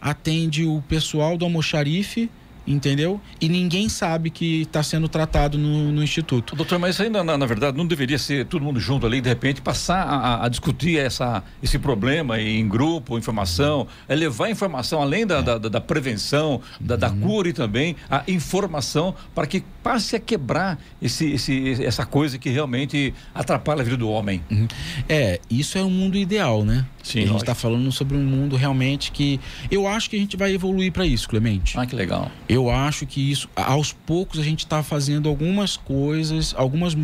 [0.00, 2.28] atende o pessoal do almoxarife
[2.72, 3.20] entendeu?
[3.40, 6.56] E ninguém sabe que está sendo tratado no, no, instituto.
[6.56, 9.28] Doutor, mas isso ainda, na, na, verdade, não deveria ser todo mundo junto ali, de
[9.28, 15.26] repente, passar a, a discutir essa, esse problema em grupo, informação, é levar informação, além
[15.26, 15.42] da, é.
[15.42, 17.20] da, da, prevenção, da, da uhum.
[17.20, 22.48] cura e também a informação para que passe a quebrar esse, esse, essa coisa que
[22.48, 24.42] realmente atrapalha a vida do homem.
[24.50, 24.68] Uhum.
[25.08, 26.86] É, isso é um mundo ideal, né?
[27.02, 30.36] Sim, a gente está falando sobre um mundo realmente que eu acho que a gente
[30.36, 31.78] vai evoluir para isso, Clemente.
[31.78, 32.30] Ah, que legal.
[32.48, 36.96] Eu acho que isso, aos poucos, a gente está fazendo algumas coisas, algumas,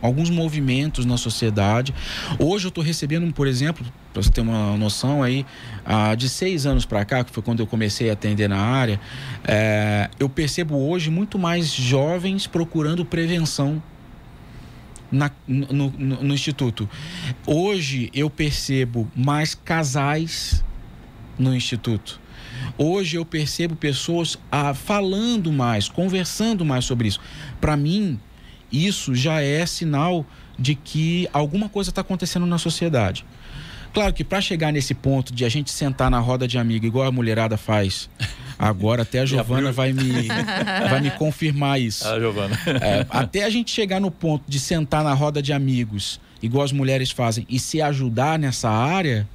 [0.00, 1.94] alguns movimentos na sociedade.
[2.38, 5.44] Hoje eu estou recebendo, por exemplo, para você ter uma noção aí,
[6.16, 8.98] de seis anos para cá, que foi quando eu comecei a atender na área,
[9.44, 13.82] é, eu percebo hoje muito mais jovens procurando prevenção
[15.10, 16.88] na, no, no, no instituto.
[17.46, 20.64] Hoje eu percebo mais casais
[21.38, 22.20] no instituto.
[22.78, 27.20] Hoje eu percebo pessoas ah, falando mais, conversando mais sobre isso.
[27.60, 28.18] Para mim,
[28.70, 30.26] isso já é sinal
[30.58, 33.24] de que alguma coisa está acontecendo na sociedade.
[33.92, 37.06] Claro que para chegar nesse ponto de a gente sentar na roda de amigo, igual
[37.06, 38.10] a mulherada faz,
[38.58, 40.28] agora até a Giovana vai me,
[40.90, 42.06] vai me confirmar isso.
[42.06, 42.58] A Giovana.
[42.82, 46.72] É, até a gente chegar no ponto de sentar na roda de amigos, igual as
[46.72, 49.26] mulheres fazem, e se ajudar nessa área,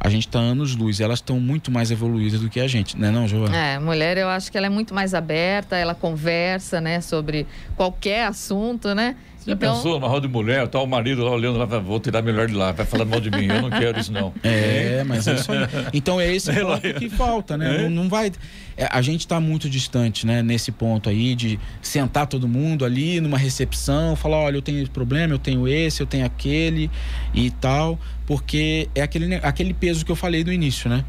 [0.00, 3.10] a gente está anos luz, elas estão muito mais evoluídas do que a gente, né,
[3.10, 3.56] não, Giovana?
[3.56, 8.26] É, mulher eu acho que ela é muito mais aberta, ela conversa, né, sobre qualquer
[8.26, 9.16] assunto, né?
[9.46, 9.74] Já então...
[9.74, 12.54] pensou numa roda de mulher, tá o marido lá olhando lá, vou tirar melhor de
[12.54, 14.32] lá, vai falar mal de mim, eu não quero isso não.
[14.42, 15.58] É, mas é isso aí.
[15.92, 17.76] Então é esse ponto que falta, né?
[17.76, 17.82] É?
[17.82, 18.32] Não, não, vai...
[18.76, 20.42] É, a gente está muito distante, né?
[20.42, 24.90] Nesse ponto aí de sentar todo mundo ali numa recepção, falar, olha, eu tenho esse
[24.90, 26.90] problema, eu tenho esse, eu tenho aquele
[27.32, 31.04] e tal, porque é aquele, aquele peso que eu falei no início, né?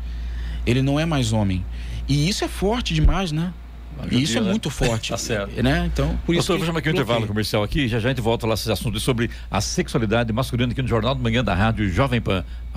[0.65, 1.65] Ele não é mais homem.
[2.07, 3.53] E isso é forte demais, né?
[4.11, 4.49] Isso é né?
[4.49, 5.09] muito forte.
[5.09, 5.61] tá certo.
[5.61, 5.89] Né?
[5.91, 6.47] Então, por isso.
[6.47, 8.69] Doutor, vou chamar aqui um intervalo comercial aqui, já já a gente volta lá esses
[8.69, 12.43] assuntos sobre a sexualidade masculina aqui no Jornal do Manhã da Rádio Jovem Pan.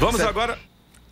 [0.00, 0.30] Vamos certo.
[0.30, 0.58] agora.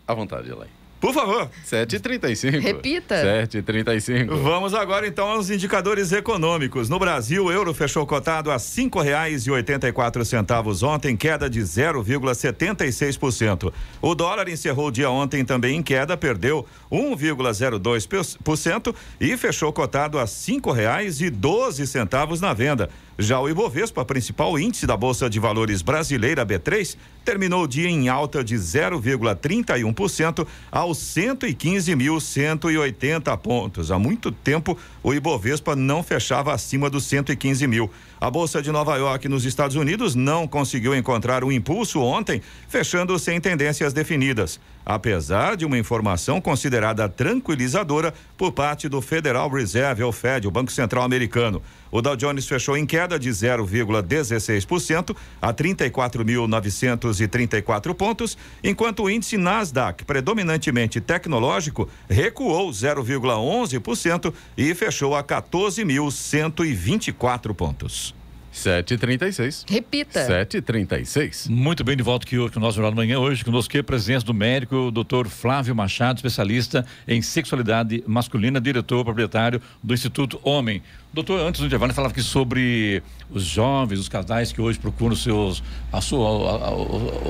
[0.07, 0.71] À vontade, Elaine.
[1.01, 1.49] Por favor.
[1.65, 2.59] 7h35.
[2.61, 3.15] Repita.
[3.15, 4.27] 7h35.
[4.43, 6.89] Vamos agora então aos indicadores econômicos.
[6.89, 11.17] No Brasil, o euro fechou cotado a cinco reais e oitenta e quatro centavos ontem,
[11.17, 13.73] queda de 0,76%.
[14.03, 20.27] O dólar encerrou o dia ontem também em queda, perdeu 1,02% e fechou cotado a
[20.27, 22.91] cinco reais e doze centavos na venda.
[23.21, 28.09] Já o Ibovespa, principal índice da Bolsa de Valores brasileira B3, terminou o dia em
[28.09, 33.91] alta de 0,31% aos 115.180 pontos.
[33.91, 37.91] Há muito tempo o Ibovespa não fechava acima dos 115 mil.
[38.21, 43.19] A Bolsa de Nova York, nos Estados Unidos, não conseguiu encontrar um impulso ontem, fechando
[43.19, 50.11] sem tendências definidas apesar de uma informação considerada tranquilizadora por parte do Federal Reserve, ou
[50.11, 51.63] Fed, o Banco Central Americano.
[51.91, 60.07] O Dow Jones fechou em queda de 0,16% a 34.934 pontos, enquanto o índice Nasdaq,
[60.07, 68.08] predominantemente tecnológico, recuou 0,11% e fechou a 14.124 pontos.
[68.53, 69.65] 7h36.
[69.69, 70.27] Repita.
[70.27, 71.49] 7h36.
[71.49, 73.19] Muito bem, de volta aqui hoje com o nosso Jornal da Manhã.
[73.19, 75.29] Hoje conosco aqui a presença do médico Dr.
[75.29, 80.83] Flávio Machado, especialista em sexualidade masculina, diretor proprietário do Instituto Homem.
[81.19, 85.23] Doutor, antes do intervalo, falava aqui sobre os jovens, os casais que hoje procuram os
[85.25, 86.75] seus, a sua, a, a,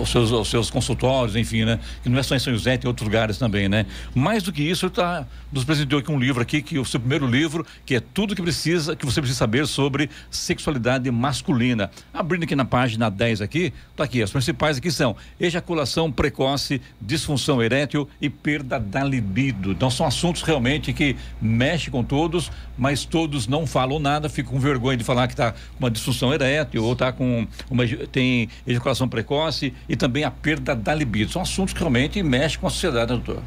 [0.03, 1.81] os, seus, os seus consultórios, enfim, né?
[2.03, 3.87] Que não é só em São José, tem outros lugares também, né?
[4.15, 7.01] Mais do que isso, tá, nos presenteou aqui um livro aqui, que é o seu
[7.01, 11.91] primeiro livro, que é tudo que precisa, que você precisa saber sobre sexualidade masculina.
[12.13, 17.63] Abrindo aqui na página 10 aqui, tá aqui, as principais aqui são ejaculação precoce, disfunção
[17.63, 19.73] erétil e perda da libido.
[19.73, 24.59] Então são assuntos realmente que mexem com todos, mas todos não falam nada, ficam com
[24.59, 29.09] vergonha de falar que está com uma disfunção erétil ou tá com uma tem ejaculação
[29.09, 31.31] precoce e também a perda da libido.
[31.31, 33.41] São assuntos que realmente mexem com a sociedade, né, doutor.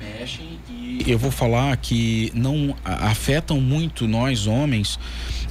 [0.00, 4.98] Mexem e eu vou falar que não afetam muito nós homens,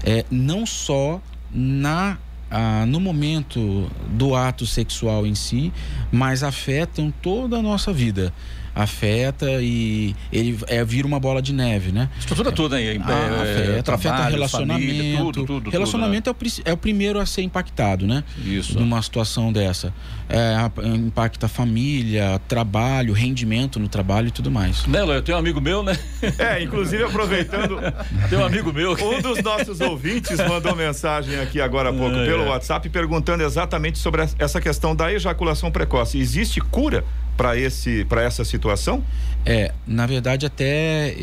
[0.03, 2.17] é, não só na
[2.51, 5.71] ah, no momento do ato sexual em si,
[6.11, 8.33] mas afetam toda a nossa vida
[8.75, 12.09] afeta e ele é, vira uma bola de neve, né?
[12.19, 14.85] Estrutura toda aí, ah, é, afeta, trabalho, afeta relacionamento.
[14.85, 16.51] Família, tudo, tudo, relacionamento tudo, né?
[16.65, 18.23] é, o, é, o, primeiro a ser impactado, né?
[18.43, 18.77] Isso.
[18.77, 19.93] Numa situação dessa.
[20.27, 20.55] É,
[20.87, 24.85] impacta família, trabalho, rendimento no trabalho e tudo mais.
[24.87, 25.97] Né, eu tenho um amigo meu, né?
[26.37, 27.79] É, inclusive aproveitando.
[28.29, 28.93] tem um amigo meu.
[28.93, 32.49] Um dos nossos ouvintes mandou mensagem aqui agora há pouco é, pelo é.
[32.49, 36.17] WhatsApp perguntando exatamente sobre essa questão da ejaculação precoce.
[36.17, 39.03] Existe cura para esse para essa situação?
[39.45, 41.15] É, na verdade até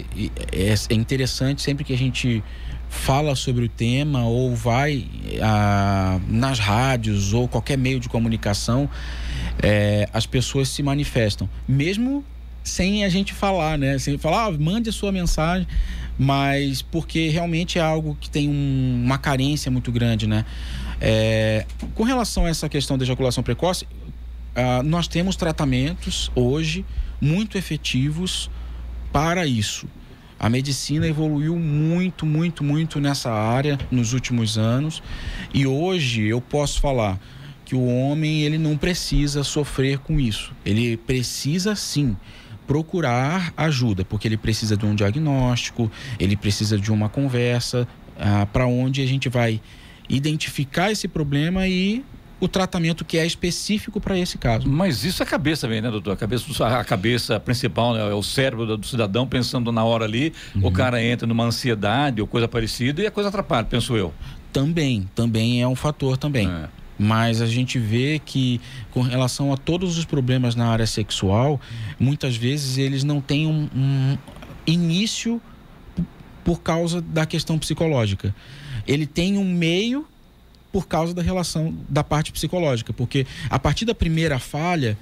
[0.53, 2.42] é, é interessante sempre que a gente
[2.92, 5.07] fala sobre o tema ou vai
[5.40, 8.88] ah, nas rádios ou qualquer meio de comunicação,
[9.62, 12.22] é, as pessoas se manifestam, mesmo
[12.62, 13.98] sem a gente falar, né?
[13.98, 15.66] Sem falar, ah, mande a sua mensagem,
[16.18, 20.44] mas porque realmente é algo que tem um, uma carência muito grande, né?
[21.01, 23.87] É, com relação a essa questão da ejaculação precoce,
[24.55, 26.85] ah, nós temos tratamentos hoje
[27.21, 28.51] muito efetivos
[29.12, 29.87] para isso.
[30.38, 35.03] A medicina evoluiu muito, muito, muito nessa área nos últimos anos
[35.55, 37.19] e hoje eu posso falar
[37.65, 40.53] que o homem ele não precisa sofrer com isso.
[40.67, 42.17] Ele precisa sim
[42.67, 47.87] procurar ajuda, porque ele precisa de um diagnóstico, ele precisa de uma conversa
[48.19, 49.61] ah, para onde a gente vai
[50.09, 52.05] identificar esse problema e
[52.43, 54.69] o tratamento que é específico para esse caso.
[54.69, 56.15] Mas isso é a cabeça também, né, doutor?
[56.15, 60.33] A cabeça, a cabeça principal, né, é o cérebro do cidadão pensando na hora ali,
[60.53, 60.67] uhum.
[60.67, 64.13] o cara entra numa ansiedade ou coisa parecida e a coisa atrapalha, penso eu.
[64.53, 66.51] Também, também é um fator também.
[66.51, 66.69] É.
[66.99, 71.61] Mas a gente vê que, com relação a todos os problemas na área sexual,
[71.97, 74.19] muitas vezes eles não têm um, um
[74.67, 75.41] início
[76.43, 78.35] por causa da questão psicológica.
[78.85, 80.09] Ele tem um meio
[80.73, 84.97] por causa da relação da parte psicológica, porque a partir da primeira falha,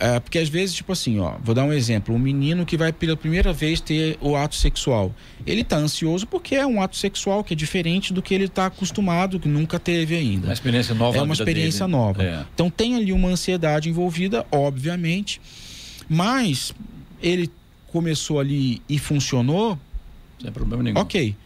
[0.00, 2.90] é, porque às vezes, tipo assim, ó, vou dar um exemplo: um menino que vai
[2.90, 5.14] pela primeira vez ter o ato sexual.
[5.46, 8.66] Ele está ansioso porque é um ato sexual que é diferente do que ele está
[8.66, 10.46] acostumado, que nunca teve ainda.
[10.46, 11.18] Uma experiência nova.
[11.18, 11.98] É uma experiência dele.
[11.98, 12.22] nova.
[12.22, 12.44] É.
[12.54, 15.38] Então tem ali uma ansiedade envolvida, obviamente,
[16.08, 16.74] mas
[17.22, 17.50] ele
[17.88, 19.78] começou ali e funcionou.
[20.40, 20.98] Sem problema nenhum.
[20.98, 21.36] Ok.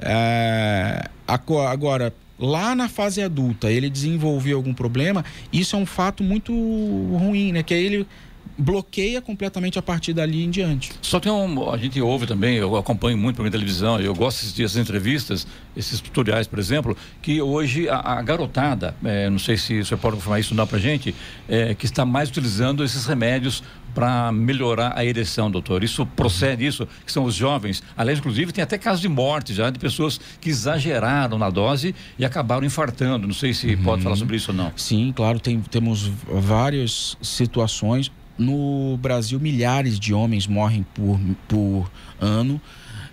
[0.00, 6.52] É, agora, lá na fase adulta ele desenvolveu algum problema, isso é um fato muito
[6.52, 7.62] ruim, né?
[7.62, 8.06] Que aí ele
[8.56, 10.92] bloqueia completamente a partir dali em diante.
[11.00, 14.62] Só tem um, a gente ouve também, eu acompanho muito pela televisão, eu gosto de
[14.62, 19.82] essas entrevistas, esses tutoriais, por exemplo, que hoje a, a garotada, é, não sei se
[19.82, 21.14] você pode confirmar isso não pra gente,
[21.48, 23.62] é, que está mais utilizando esses remédios
[23.94, 25.84] para melhorar a ereção, doutor.
[25.84, 27.82] Isso procede isso, que são os jovens.
[27.96, 32.24] Aliás, inclusive, tem até casos de morte já de pessoas que exageraram na dose e
[32.24, 33.26] acabaram infartando.
[33.26, 33.82] Não sei se uhum.
[33.82, 34.72] pode falar sobre isso ou não.
[34.76, 38.10] Sim, claro, tem, temos várias situações.
[38.38, 42.60] No Brasil, milhares de homens morrem por, por ano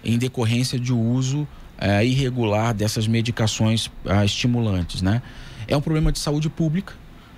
[0.03, 1.45] em decorrência de uso
[1.77, 5.21] é, irregular dessas medicações é, estimulantes, né?
[5.67, 6.93] É um problema de saúde pública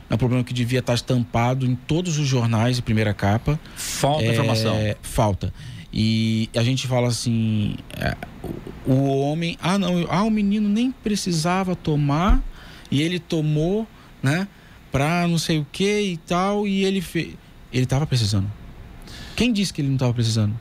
[0.09, 3.59] é um problema que devia estar estampado em todos os jornais de primeira capa.
[3.75, 4.75] Falta é, informação.
[5.01, 5.53] Falta.
[5.93, 8.15] E a gente fala assim, é,
[8.85, 12.41] o homem, ah não, ah, o menino nem precisava tomar
[12.91, 13.87] e ele tomou,
[14.21, 14.47] né,
[14.91, 17.35] para não sei o que e tal e ele fez,
[17.73, 18.51] ele estava precisando.
[19.35, 20.59] Quem disse que ele não estava precisando?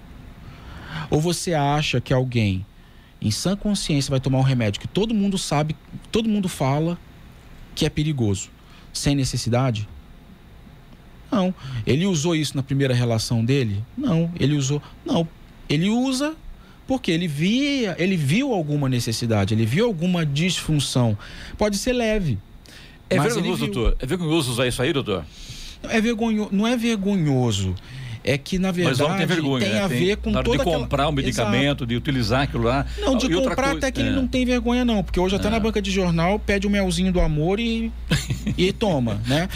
[1.10, 2.64] Ou você acha que alguém
[3.20, 5.76] em sã consciência vai tomar um remédio que todo mundo sabe,
[6.10, 6.98] todo mundo fala
[7.74, 8.50] que é perigoso?
[8.98, 9.88] Sem necessidade?
[11.30, 11.54] Não.
[11.86, 13.84] Ele usou isso na primeira relação dele?
[13.96, 14.30] Não.
[14.38, 14.82] Ele usou.
[15.04, 15.28] Não.
[15.68, 16.34] Ele usa
[16.88, 21.16] Porque ele via, ele viu alguma necessidade, ele viu alguma disfunção.
[21.58, 22.38] Pode ser leve.
[23.10, 23.96] É vergonhoso, doutor.
[24.00, 25.22] É vergonhoso usar isso aí, doutor?
[25.82, 27.74] É vergonhoso, não é vergonhoso
[28.24, 29.82] é que na verdade tem, vergonha, tem né?
[29.82, 31.08] a ver com toda de comprar aquela...
[31.08, 31.86] o medicamento, Exato.
[31.86, 32.86] de utilizar aquilo lá.
[32.98, 34.04] Não, de comprar até que é.
[34.04, 35.50] ele não tem vergonha não, porque hoje até é.
[35.50, 37.92] na banca de jornal pede o melzinho do amor e
[38.56, 39.48] e toma, né?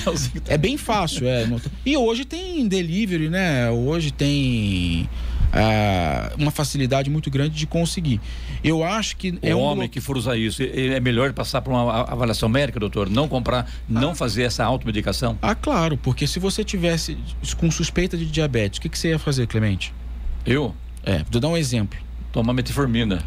[0.46, 1.48] é bem fácil, é.
[1.84, 3.70] E hoje tem delivery, né?
[3.70, 5.08] Hoje tem
[5.52, 8.20] ah, uma facilidade muito grande de conseguir.
[8.64, 11.72] Eu acho que o é um homem que for usar isso é melhor passar por
[11.72, 14.14] uma avaliação médica, doutor, não comprar, não ah.
[14.14, 15.38] fazer essa automedicação.
[15.42, 17.16] Ah, claro, porque se você tivesse
[17.58, 19.92] com suspeita de diabetes, o que, que você ia fazer, Clemente?
[20.46, 20.74] Eu?
[21.04, 21.98] É, vou dar um exemplo.
[22.32, 23.22] Tomar metformina.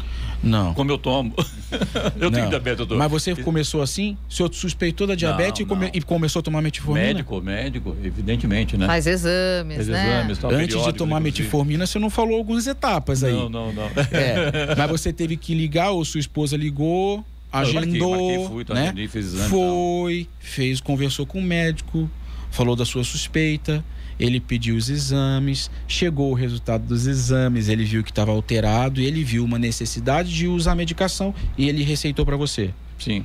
[0.46, 0.72] Não.
[0.74, 1.34] Como eu tomo.
[2.16, 2.30] eu não.
[2.30, 2.96] tenho diabetes, doutor.
[2.96, 4.16] Mas você começou assim?
[4.28, 7.06] O senhor suspeitou da diabetes não, e, come, e, começou a tomar metformina?
[7.06, 8.86] Médico, médico, evidentemente, né?
[8.86, 10.20] Faz exames, Faz né?
[10.30, 13.32] Exames, Antes de tomar metformina, você não falou algumas etapas aí.
[13.32, 13.86] Não, não, não.
[14.12, 18.94] É, mas você teve que ligar, ou sua esposa ligou, agendou, marquei, marquei, fui, né?
[19.14, 22.08] Exame, Foi, fez, conversou com o médico,
[22.50, 23.84] falou da sua suspeita
[24.18, 29.06] ele pediu os exames, chegou o resultado dos exames, ele viu que estava alterado e
[29.06, 32.72] ele viu uma necessidade de usar medicação e ele receitou para você.
[32.98, 33.24] Sim.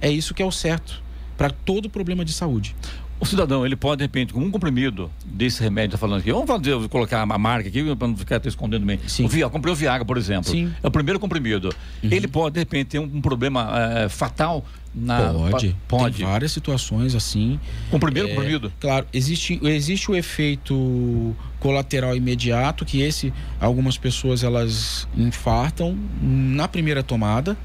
[0.00, 1.02] É isso que é o certo
[1.36, 2.74] para todo problema de saúde.
[3.18, 6.46] O cidadão, ele pode, de repente, com um comprimido desse remédio, tá falando aqui, vamos
[6.46, 9.00] fazer, colocar a marca aqui para não ficar escondendo bem.
[9.06, 9.24] Sim.
[9.24, 10.50] O Viagra, comprei o Viagra, por exemplo.
[10.50, 10.70] Sim.
[10.82, 11.74] É o primeiro comprimido.
[12.02, 12.10] Uhum.
[12.12, 14.66] Ele pode, de repente, ter um, um problema é, fatal
[14.96, 15.32] na.
[15.32, 15.76] Pode.
[15.86, 16.16] Pode.
[16.16, 17.60] Tem várias situações assim.
[17.90, 18.72] Com o primeiro é, comprimido?
[18.80, 27.02] Claro, existe, existe o efeito colateral imediato, que esse, algumas pessoas elas infartam na primeira
[27.02, 27.56] tomada,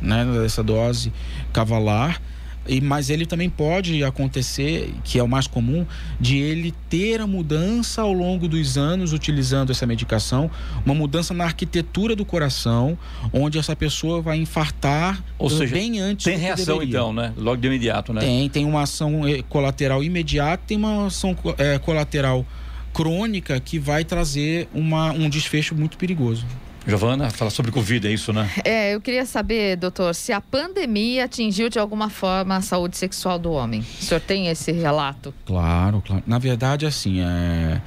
[0.00, 1.12] né, dessa dose
[1.52, 2.20] cavalar
[2.66, 5.86] e, mas ele também pode acontecer, que é o mais comum,
[6.18, 10.50] de ele ter a mudança ao longo dos anos utilizando essa medicação,
[10.84, 12.98] uma mudança na arquitetura do coração,
[13.32, 17.32] onde essa pessoa vai infartar Ou seja, bem antes Tem reação então, né?
[17.36, 18.20] Logo de imediato, né?
[18.20, 22.46] Tem, tem uma ação eh, colateral imediata, tem uma ação é, colateral
[22.92, 26.46] crônica que vai trazer uma, um desfecho muito perigoso.
[26.86, 28.50] Giovana, fala sobre Covid, é isso, né?
[28.62, 33.38] É, eu queria saber, doutor, se a pandemia atingiu de alguma forma a saúde sexual
[33.38, 33.80] do homem.
[33.80, 35.32] O senhor tem esse relato?
[35.46, 36.22] Claro, claro.
[36.26, 37.80] Na verdade, assim, é...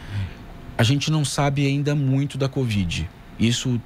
[0.76, 3.08] a gente não sabe ainda muito da Covid.
[3.40, 3.80] Isso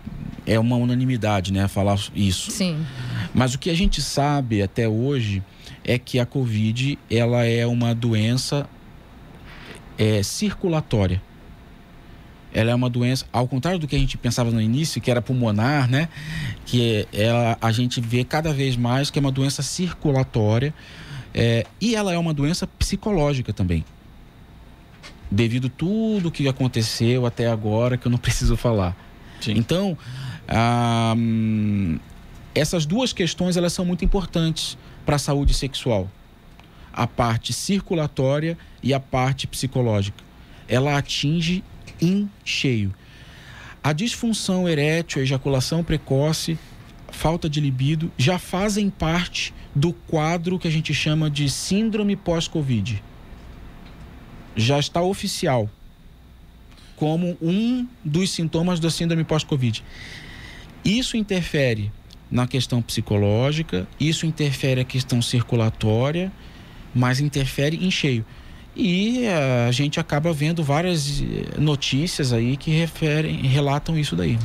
[0.45, 1.68] é uma unanimidade, né?
[1.68, 2.49] Falar isso.
[2.49, 2.86] Sim.
[3.34, 5.43] Mas o que a gente sabe até hoje
[5.84, 8.66] é que a Covid ela é uma doença
[9.97, 11.22] é, circulatória
[12.53, 15.21] ela é uma doença, ao contrário do que a gente pensava no início, que era
[15.21, 16.09] pulmonar, né?
[16.65, 20.73] Que ela, a gente vê cada vez mais que é uma doença circulatória
[21.33, 23.85] é, e ela é uma doença psicológica também.
[25.29, 28.95] Devido tudo que aconteceu até agora, que eu não preciso falar.
[29.39, 29.53] Sim.
[29.55, 29.97] Então,
[30.47, 31.15] ah,
[32.53, 36.09] essas duas questões elas são muito importantes para a saúde sexual.
[36.93, 40.21] A parte circulatória e a parte psicológica.
[40.67, 41.63] Ela atinge
[42.01, 42.93] em cheio.
[43.83, 46.57] A disfunção erétil, a ejaculação precoce,
[47.11, 53.01] falta de libido já fazem parte do quadro que a gente chama de síndrome pós-Covid.
[54.55, 55.69] Já está oficial
[56.95, 59.83] como um dos sintomas da síndrome pós-Covid.
[60.85, 61.91] Isso interfere
[62.29, 66.31] na questão psicológica, isso interfere na questão circulatória,
[66.93, 68.25] mas interfere em cheio.
[68.76, 69.26] E
[69.67, 74.39] a gente acaba vendo várias eh, notícias aí que referem, relatam isso daí.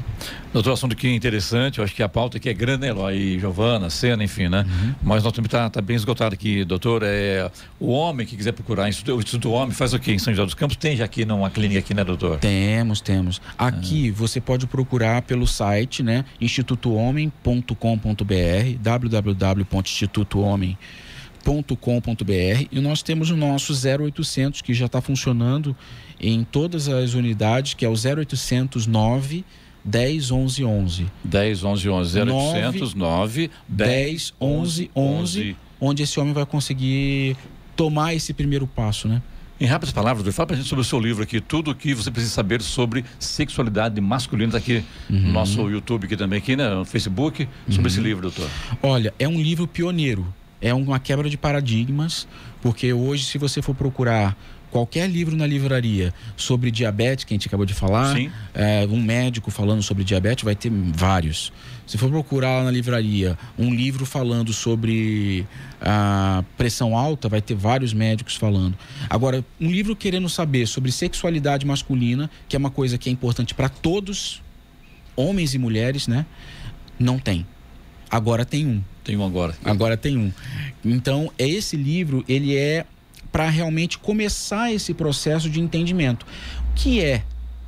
[0.53, 3.39] Doutor, assunto que é interessante, eu acho que a pauta aqui é grande, né, Eloy,
[3.39, 4.67] Giovana, Sena, enfim, né?
[4.67, 4.95] Uhum.
[5.03, 7.03] Mas nós também está tá bem esgotado aqui, doutor.
[7.05, 7.49] É,
[7.79, 10.13] o homem que quiser procurar o Instituto Homem faz o quê?
[10.13, 12.39] Em São José dos Campos tem já aqui uma clínica aqui, né, doutor?
[12.39, 13.41] Temos, temos.
[13.57, 14.15] Aqui uhum.
[14.17, 16.25] você pode procurar pelo site, né?
[16.41, 17.73] institutohomem.com.br,
[18.83, 21.07] www.institutohomem.com.br
[21.77, 25.77] com.br e nós temos o nosso 0800 que já está funcionando
[26.21, 29.45] em todas as unidades, que é o 0800 9
[29.85, 31.07] 10 11 11.
[31.23, 37.37] 10 11 11 0800 9 10 11 11, onde esse homem vai conseguir
[37.77, 39.23] tomar esse primeiro passo, né?
[39.59, 42.11] Em rápidas palavras, fala pra gente sobre o seu livro aqui, tudo o que você
[42.11, 45.21] precisa saber sobre sexualidade masculina, tá aqui uhum.
[45.21, 47.87] no nosso YouTube aqui também, aqui, né, no Facebook, sobre uhum.
[47.87, 48.51] esse livro, doutor.
[48.83, 50.27] Olha, é um livro pioneiro
[50.61, 52.27] é uma quebra de paradigmas,
[52.63, 54.37] porque hoje, se você for procurar
[54.71, 58.15] qualquer livro na livraria sobre diabetes, que a gente acabou de falar,
[58.53, 61.53] é, um médico falando sobre diabetes, vai ter vários.
[61.87, 65.47] Se for procurar lá na livraria um livro falando sobre
[65.81, 68.77] a pressão alta, vai ter vários médicos falando.
[69.09, 73.55] Agora, um livro querendo saber sobre sexualidade masculina, que é uma coisa que é importante
[73.55, 74.43] para todos,
[75.15, 76.27] homens e mulheres, né?
[76.99, 77.47] Não tem.
[78.11, 78.83] Agora tem um.
[79.07, 79.55] Tem um agora.
[79.65, 80.33] Agora tem um.
[80.85, 82.85] Então, esse livro, ele é
[83.31, 86.27] para realmente começar esse processo de entendimento.
[86.73, 87.23] O que é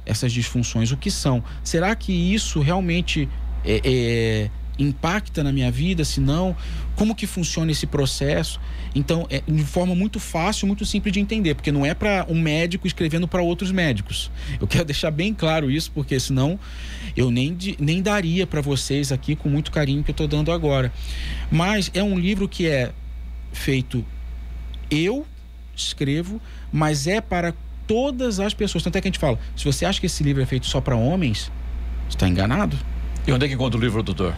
[0.04, 0.90] essas disfunções?
[0.90, 1.44] O que são?
[1.62, 3.28] Será que isso realmente
[3.64, 6.04] é, é, impacta na minha vida?
[6.04, 6.56] Se não,
[6.94, 8.60] como que funciona esse processo?
[8.94, 12.40] Então, é de forma muito fácil, muito simples de entender, porque não é para um
[12.40, 14.30] médico escrevendo para outros médicos.
[14.60, 16.58] Eu quero deixar bem claro isso, porque senão
[17.16, 20.92] eu nem, nem daria para vocês aqui com muito carinho que eu estou dando agora.
[21.50, 22.92] Mas é um livro que é
[23.52, 24.04] feito
[24.90, 25.26] eu
[25.76, 26.40] escrevo,
[26.72, 27.54] mas é para
[27.86, 28.82] todas as pessoas.
[28.84, 30.80] Tanto é que a gente fala: se você acha que esse livro é feito só
[30.80, 31.50] para homens,
[32.08, 32.76] está enganado.
[33.26, 34.34] E onde é que encontra o livro, doutor?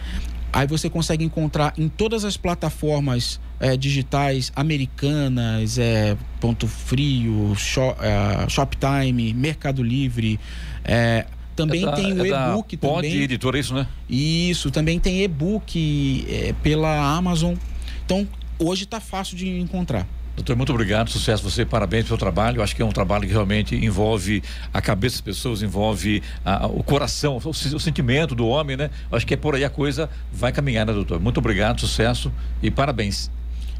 [0.53, 7.97] Aí você consegue encontrar em todas as plataformas é, digitais americanas, é, Ponto Frio, Shop,
[8.01, 10.39] é, Shoptime, Mercado Livre.
[10.83, 11.25] É,
[11.55, 13.13] também é tem o é e-book também.
[13.21, 13.87] editora, isso, né?
[14.09, 17.55] Isso, também tem e-book é, pela Amazon.
[18.03, 18.27] Então,
[18.59, 20.05] hoje está fácil de encontrar.
[20.41, 22.63] Doutor, muito obrigado, sucesso você, parabéns pelo trabalho.
[22.63, 24.41] Acho que é um trabalho que realmente envolve
[24.73, 28.89] a cabeça das pessoas, envolve a, o coração, o, o, sentimento do homem, né?
[29.11, 31.19] Acho que é por aí a coisa vai caminhar, né, doutor?
[31.19, 33.29] Muito obrigado, sucesso e parabéns.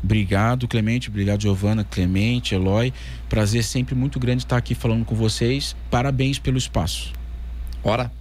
[0.03, 1.09] Obrigado, Clemente.
[1.09, 2.93] Obrigado, Giovana, Clemente, Eloy.
[3.27, 5.75] Prazer sempre muito grande estar aqui falando com vocês.
[5.89, 7.11] Parabéns pelo espaço.
[7.83, 8.20] Ora.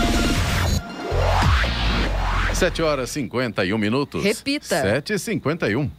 [2.53, 4.23] 7 horas 51 minutos.
[4.23, 4.81] Repita.
[4.81, 5.89] 7 e 51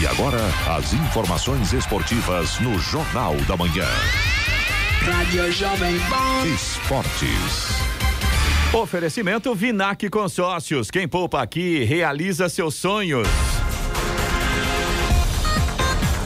[0.00, 0.40] E agora,
[0.76, 3.86] as informações esportivas no Jornal da Manhã.
[5.00, 6.46] Rádio Jovem Pan.
[6.54, 7.82] Esportes.
[8.72, 10.90] Oferecimento Vinac Consórcios.
[10.90, 13.28] Quem poupa aqui realiza seus sonhos.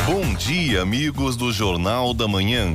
[0.07, 2.75] Bom dia, amigos do Jornal da Manhã.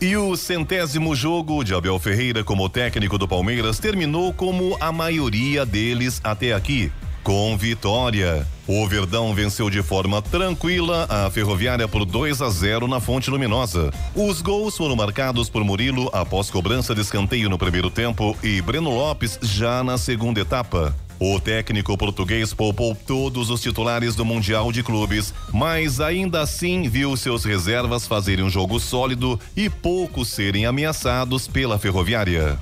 [0.00, 5.66] E o centésimo jogo de Abel Ferreira como técnico do Palmeiras terminou como a maioria
[5.66, 6.90] deles até aqui,
[7.22, 8.46] com vitória.
[8.66, 13.92] O Verdão venceu de forma tranquila a Ferroviária por 2 a 0 na Fonte Luminosa.
[14.16, 18.88] Os gols foram marcados por Murilo após cobrança de escanteio no primeiro tempo e Breno
[18.88, 20.96] Lopes já na segunda etapa.
[21.22, 27.14] O técnico português poupou todos os titulares do Mundial de Clubes, mas ainda assim viu
[27.14, 32.58] seus reservas fazerem um jogo sólido e poucos serem ameaçados pela ferroviária.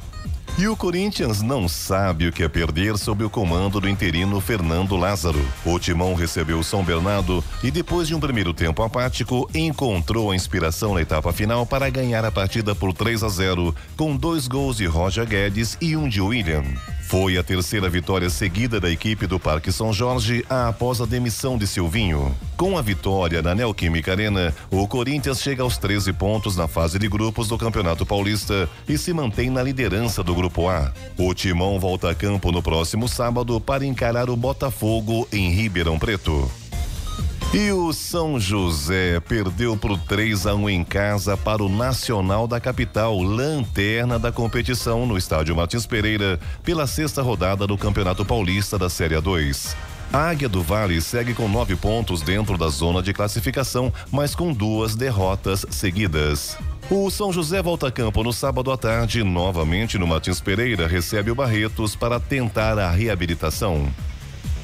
[0.58, 4.96] E o Corinthians não sabe o que é perder sob o comando do interino Fernando
[4.96, 5.40] Lázaro.
[5.64, 10.34] O Timão recebeu o São Bernardo e depois de um primeiro tempo apático, encontrou a
[10.34, 14.78] inspiração na etapa final para ganhar a partida por 3 a 0, com dois gols
[14.78, 16.64] de Roger Guedes e um de William.
[17.08, 21.66] Foi a terceira vitória seguida da equipe do Parque São Jorge após a demissão de
[21.66, 22.36] Silvinho.
[22.54, 27.08] Com a vitória na Neoquímica Arena, o Corinthians chega aos 13 pontos na fase de
[27.08, 30.92] grupos do Campeonato Paulista e se mantém na liderança do Grupo A.
[31.16, 36.50] O Timão volta a campo no próximo sábado para encarar o Botafogo em Ribeirão Preto.
[37.52, 42.60] E o São José perdeu por 3 a 1 em casa para o Nacional da
[42.60, 48.90] Capital, lanterna da competição no estádio Martins Pereira, pela sexta rodada do Campeonato Paulista da
[48.90, 49.74] Série 2.
[50.10, 54.54] A Águia do Vale segue com nove pontos dentro da zona de classificação, mas com
[54.54, 56.56] duas derrotas seguidas.
[56.90, 61.30] O São José volta a campo no sábado à tarde, novamente no Martins Pereira, recebe
[61.30, 63.86] o Barretos para tentar a reabilitação.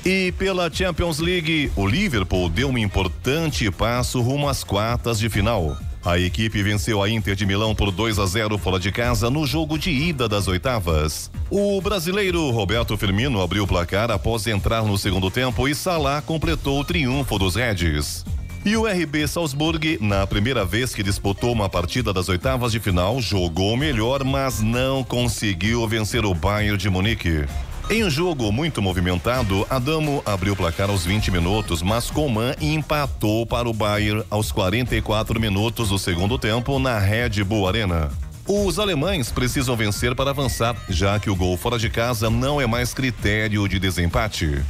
[0.04, 5.76] E pela Champions League, o Liverpool deu um importante passo rumo às quartas de final.
[6.04, 9.46] A equipe venceu a Inter de Milão por 2 a 0 fora de casa no
[9.46, 11.30] jogo de ida das oitavas.
[11.50, 16.78] O brasileiro Roberto Firmino abriu o placar após entrar no segundo tempo e Salah completou
[16.78, 18.22] o triunfo dos Reds.
[18.66, 23.18] E o RB Salzburg, na primeira vez que disputou uma partida das oitavas de final,
[23.18, 27.46] jogou melhor, mas não conseguiu vencer o Bayern de Munique.
[27.90, 33.44] Em um jogo muito movimentado, Adamo abriu o placar aos 20 minutos, mas Coman empatou
[33.44, 38.10] para o Bayern aos 44 minutos do segundo tempo na Red Bull Arena.
[38.48, 42.66] Os alemães precisam vencer para avançar, já que o gol fora de casa não é
[42.66, 44.62] mais critério de desempate.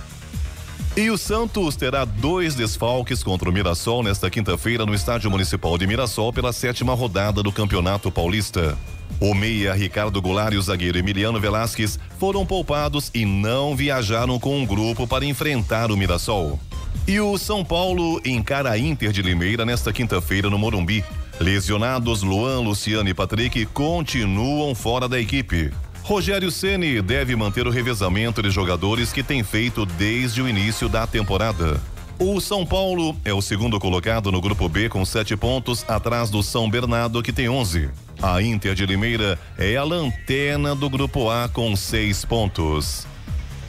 [0.96, 5.86] E o Santos terá dois desfalques contra o Mirassol nesta quinta-feira no Estádio Municipal de
[5.86, 8.76] Mirassol pela sétima rodada do Campeonato Paulista.
[9.24, 14.54] O meia Ricardo Goulart e o zagueiro Emiliano Velasquez foram poupados e não viajaram com
[14.54, 16.60] um grupo para enfrentar o Mirassol.
[17.08, 21.02] E o São Paulo encara a Inter de Limeira nesta quinta-feira no Morumbi.
[21.40, 25.72] Lesionados Luan, Luciano e Patrick continuam fora da equipe.
[26.02, 31.06] Rogério Ceni deve manter o revezamento de jogadores que tem feito desde o início da
[31.06, 31.80] temporada.
[32.18, 36.42] O São Paulo é o segundo colocado no grupo B com sete pontos, atrás do
[36.42, 37.90] São Bernardo, que tem 11.
[38.22, 43.06] A Inter de Limeira é a lanterna do grupo A com seis pontos.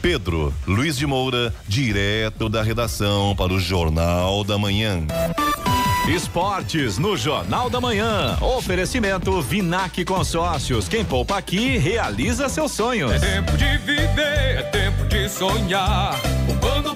[0.01, 5.07] Pedro Luiz de Moura, direto da redação para o Jornal da Manhã.
[6.07, 8.37] Esportes no Jornal da Manhã.
[8.39, 10.87] Oferecimento Vinac Consórcios.
[10.87, 13.11] Quem poupa aqui realiza seus sonhos.
[13.11, 16.15] É tempo de viver, é tempo de sonhar.
[16.45, 16.95] Poupando,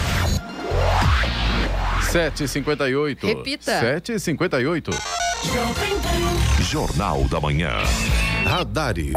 [2.11, 3.25] 7h58.
[3.25, 3.79] Repita.
[3.79, 4.91] 7h58.
[6.59, 7.71] Jornal da Manhã.
[8.43, 9.15] Radares.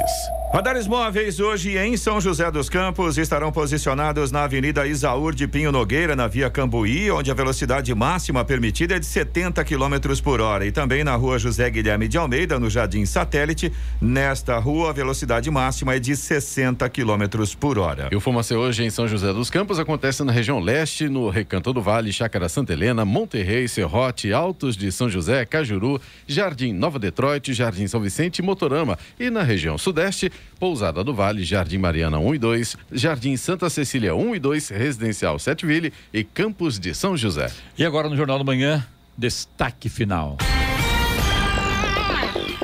[0.55, 5.73] Radares móveis hoje em São José dos Campos estarão posicionados na Avenida Isaúr de Pinho
[5.73, 10.65] Nogueira, na Via Cambuí, onde a velocidade máxima permitida é de 70 km por hora.
[10.65, 13.73] E também na Rua José Guilherme de Almeida, no Jardim Satélite.
[14.01, 17.25] Nesta rua, a velocidade máxima é de 60 km
[17.59, 18.09] por hora.
[18.13, 21.73] E o Fumacê hoje em São José dos Campos acontece na região leste, no Recanto
[21.73, 27.53] do Vale, Chácara Santa Helena, Monterrey, Serrote, Altos de São José, Cajuru, Jardim Nova Detroit,
[27.53, 28.97] Jardim São Vicente Motorama.
[29.19, 34.15] E na região sudeste, Pousada do Vale, Jardim Mariana 1 e 2, Jardim Santa Cecília
[34.15, 37.51] 1 e 2, Residencial Setville e Campos de São José.
[37.77, 38.87] E agora no Jornal da Manhã,
[39.17, 40.39] destaque final.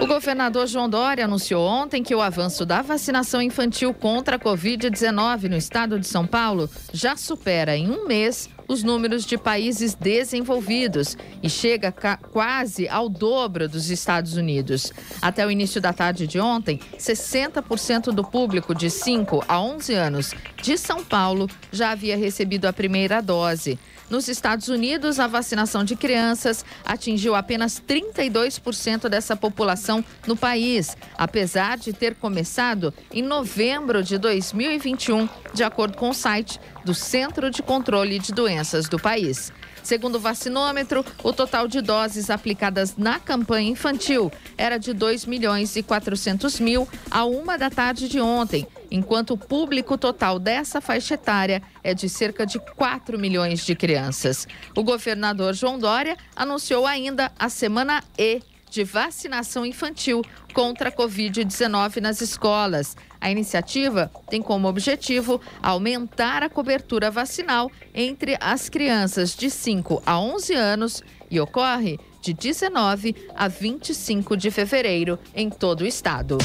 [0.01, 5.49] O governador João Dória anunciou ontem que o avanço da vacinação infantil contra a Covid-19
[5.49, 11.19] no estado de São Paulo já supera em um mês os números de países desenvolvidos
[11.43, 11.93] e chega
[12.31, 14.93] quase ao dobro dos Estados Unidos.
[15.21, 20.35] Até o início da tarde de ontem, 60% do público de 5 a 11 anos
[20.63, 23.77] de São Paulo já havia recebido a primeira dose.
[24.09, 31.79] Nos Estados Unidos, a vacinação de crianças atingiu apenas 32% dessa população no país, apesar
[31.79, 37.63] de ter começado em novembro de 2021, de acordo com o site do Centro de
[37.63, 39.53] Controle de Doenças do país.
[39.83, 45.75] Segundo o vacinômetro, o total de doses aplicadas na campanha infantil era de 2 milhões
[45.77, 51.15] e 400 mil a uma da tarde de ontem, enquanto o público total dessa faixa
[51.15, 54.47] etária é de cerca de 4 milhões de crianças.
[54.77, 60.23] O governador João Dória anunciou ainda a semana E de vacinação infantil
[60.55, 62.97] contra a Covid-19 nas escolas.
[63.21, 70.19] A iniciativa tem como objetivo aumentar a cobertura vacinal entre as crianças de 5 a
[70.19, 76.39] 11 anos e ocorre de 19 a 25 de fevereiro em todo o estado.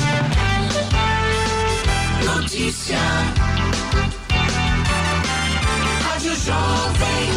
[2.26, 2.98] Notícia.
[6.04, 7.30] Rádio Jovem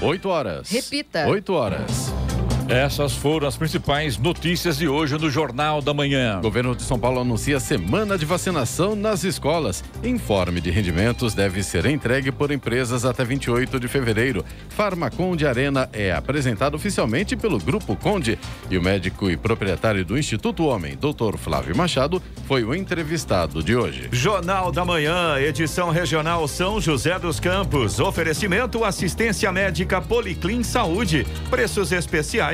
[0.00, 0.06] Pan.
[0.06, 0.70] 8 horas.
[0.70, 1.26] Repita.
[1.26, 2.23] 8 horas.
[2.68, 6.38] Essas foram as principais notícias de hoje no Jornal da Manhã.
[6.38, 9.84] O governo de São Paulo anuncia semana de vacinação nas escolas.
[10.02, 14.42] Informe de rendimentos deve ser entregue por empresas até 28 de fevereiro.
[14.70, 18.38] Farmaconde Arena é apresentado oficialmente pelo Grupo Conde
[18.70, 21.36] e o médico e proprietário do Instituto Homem, Dr.
[21.36, 24.08] Flávio Machado, foi o entrevistado de hoje.
[24.10, 28.00] Jornal da Manhã, edição regional São José dos Campos.
[28.00, 31.26] Oferecimento assistência médica Policlin Saúde.
[31.50, 32.53] Preços especiais